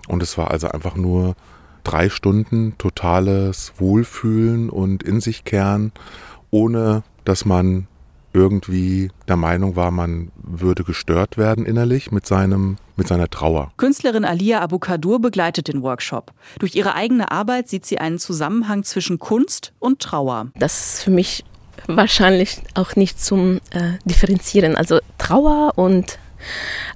und 0.07 0.23
es 0.23 0.37
war 0.37 0.51
also 0.51 0.67
einfach 0.69 0.95
nur 0.95 1.35
drei 1.83 2.09
Stunden 2.09 2.75
totales 2.77 3.73
Wohlfühlen 3.77 4.69
und 4.69 5.03
in 5.03 5.21
sich 5.21 5.43
kehren, 5.43 5.91
ohne 6.51 7.03
dass 7.23 7.45
man 7.45 7.87
irgendwie 8.33 9.09
der 9.27 9.35
Meinung 9.35 9.75
war, 9.75 9.91
man 9.91 10.31
würde 10.37 10.83
gestört 10.83 11.37
werden 11.37 11.65
innerlich 11.65 12.11
mit 12.11 12.25
seinem 12.25 12.77
mit 12.95 13.07
seiner 13.07 13.29
Trauer. 13.29 13.71
Künstlerin 13.77 14.25
Alia 14.25 14.59
Abukadur 14.59 15.21
begleitet 15.21 15.67
den 15.67 15.83
Workshop. 15.83 16.33
Durch 16.57 16.75
ihre 16.75 16.95
eigene 16.95 17.31
Arbeit 17.31 17.69
sieht 17.69 17.85
sie 17.85 17.99
einen 17.99 18.17
Zusammenhang 18.17 18.83
zwischen 18.83 19.19
Kunst 19.19 19.71
und 19.77 19.99
Trauer. 19.99 20.47
Das 20.55 20.95
ist 20.95 21.03
für 21.03 21.11
mich 21.11 21.45
wahrscheinlich 21.85 22.59
auch 22.73 22.95
nicht 22.95 23.21
zum 23.21 23.57
äh, 23.69 23.99
Differenzieren. 24.05 24.75
Also 24.75 24.99
Trauer 25.19 25.73
und 25.75 26.17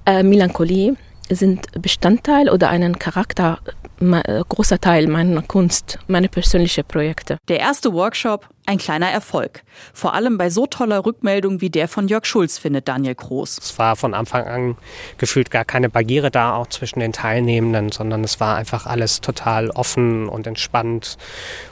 äh, 0.06 0.24
Melancholie 0.24 0.96
sind 1.30 1.68
Bestandteil 1.82 2.50
oder 2.50 2.70
einen 2.70 3.00
Charakter 3.00 3.60
äh, 4.02 4.44
großer 4.50 4.82
Teil 4.82 5.08
meiner 5.08 5.44
Kunst, 5.44 6.00
meine 6.08 6.28
persönlichen 6.28 6.84
Projekte. 6.86 7.38
Der 7.48 7.60
erste 7.60 7.94
Workshop, 7.94 8.50
ein 8.66 8.78
kleiner 8.78 9.10
Erfolg. 9.10 9.64
Vor 9.94 10.14
allem 10.14 10.38
bei 10.38 10.50
so 10.50 10.66
toller 10.66 11.06
Rückmeldung 11.06 11.62
wie 11.62 11.70
der 11.70 11.88
von 11.88 12.08
Jörg 12.08 12.26
Schulz, 12.26 12.58
findet 12.58 12.88
Daniel 12.88 13.16
Groß. 13.16 13.58
Es 13.58 13.78
war 13.80 13.96
von 13.96 14.14
Anfang 14.14 14.46
an 14.46 14.78
gefühlt 15.18 15.52
gar 15.52 15.66
keine 15.66 15.90
Barriere 15.90 16.32
da, 16.32 16.56
auch 16.56 16.68
zwischen 16.68 17.00
den 17.00 17.14
Teilnehmenden, 17.14 17.92
sondern 17.92 18.24
es 18.24 18.40
war 18.40 18.56
einfach 18.56 18.86
alles 18.86 19.22
total 19.22 19.70
offen 19.72 20.30
und 20.30 20.48
entspannt. 20.48 21.18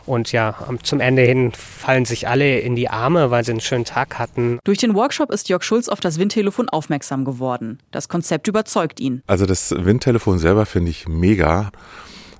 Und 0.06 0.32
ja, 0.32 0.56
zum 0.84 1.00
Ende 1.00 1.22
hin 1.22 1.52
fallen 1.52 2.06
sich 2.06 2.28
alle 2.28 2.60
in 2.60 2.76
die 2.76 2.90
Arme, 2.90 3.32
weil 3.32 3.44
sie 3.44 3.52
einen 3.52 3.62
schönen 3.62 3.86
Tag 3.86 4.18
hatten. 4.18 4.60
Durch 4.64 4.80
den 4.80 4.96
Workshop 4.96 5.32
ist 5.32 5.50
Jörg 5.50 5.64
Schulz 5.64 5.90
auf 5.90 6.00
das 6.00 6.20
Windtelefon 6.20 6.70
aufmerksam 6.70 7.26
geworden. 7.26 7.80
Das 7.92 8.10
Konzept 8.10 8.48
überzeugt 8.48 9.00
ihn. 9.00 9.22
Also 9.28 9.46
das 9.46 9.74
Windtelefon 9.78 10.40
selber 10.40 10.66
finde 10.66 10.92
ich 10.92 11.08
mega 11.08 11.72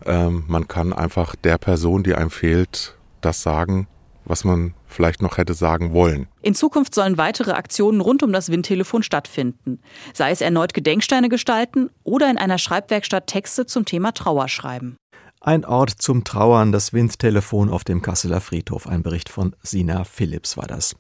Ähm, 0.06 0.46
man 0.48 0.68
kann 0.68 0.94
einfach 0.94 1.36
der 1.36 1.58
Person, 1.58 2.04
die 2.04 2.16
einem 2.16 2.32
fehlt, 2.32 2.96
das 3.22 3.42
sagen, 3.42 3.88
was 4.30 4.44
man 4.44 4.74
vielleicht 4.86 5.22
noch 5.22 5.38
hätte 5.38 5.54
sagen 5.54 5.92
wollen. 5.92 6.28
In 6.42 6.56
Zukunft 6.56 6.96
sollen 6.96 7.18
weitere 7.18 7.52
Aktionen 7.52 8.00
rund 8.00 8.24
um 8.24 8.32
das 8.32 8.50
Windtelefon 8.50 9.04
stattfinden. 9.04 9.80
Sei 10.14 10.32
es 10.32 10.42
erneut 10.42 10.74
Gedenksteine 10.74 11.30
gestalten 11.30 11.90
oder 12.04 12.30
in 12.30 12.38
einer 12.38 12.58
Schreibwerkstatt 12.58 13.28
Texte 13.28 13.66
zum 13.66 13.86
Thema 13.86 14.14
Trauer 14.14 14.48
schreiben. 14.48 14.98
Ein 15.42 15.64
Ort 15.64 15.92
zum 15.92 16.26
Trauern, 16.26 16.74
das 16.74 16.92
Windtelefon 16.92 17.70
auf 17.70 17.86
dem 17.86 18.02
Kasseler 18.02 18.42
Friedhof. 18.42 18.88
Ein 18.88 19.04
Bericht 19.04 19.30
von 19.30 19.56
Sina 19.64 20.04
Phillips 20.04 20.58
war 20.58 20.68
das. 20.68 20.96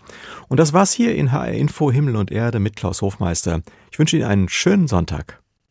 Und 0.48 0.62
das 0.62 0.72
war's 0.72 0.94
hier 0.94 1.14
in 1.14 1.34
HR 1.34 1.52
Info 1.52 1.92
Himmel 1.92 2.16
und 2.16 2.32
Erde 2.32 2.60
mit 2.60 2.78
Klaus 2.78 3.02
Hofmeister. 3.02 3.62
Ich 3.92 4.00
wünsche 4.00 4.16
Ihnen 4.16 4.28
einen 4.28 4.50
schönen 4.50 4.88
Sonntag. 4.88 5.39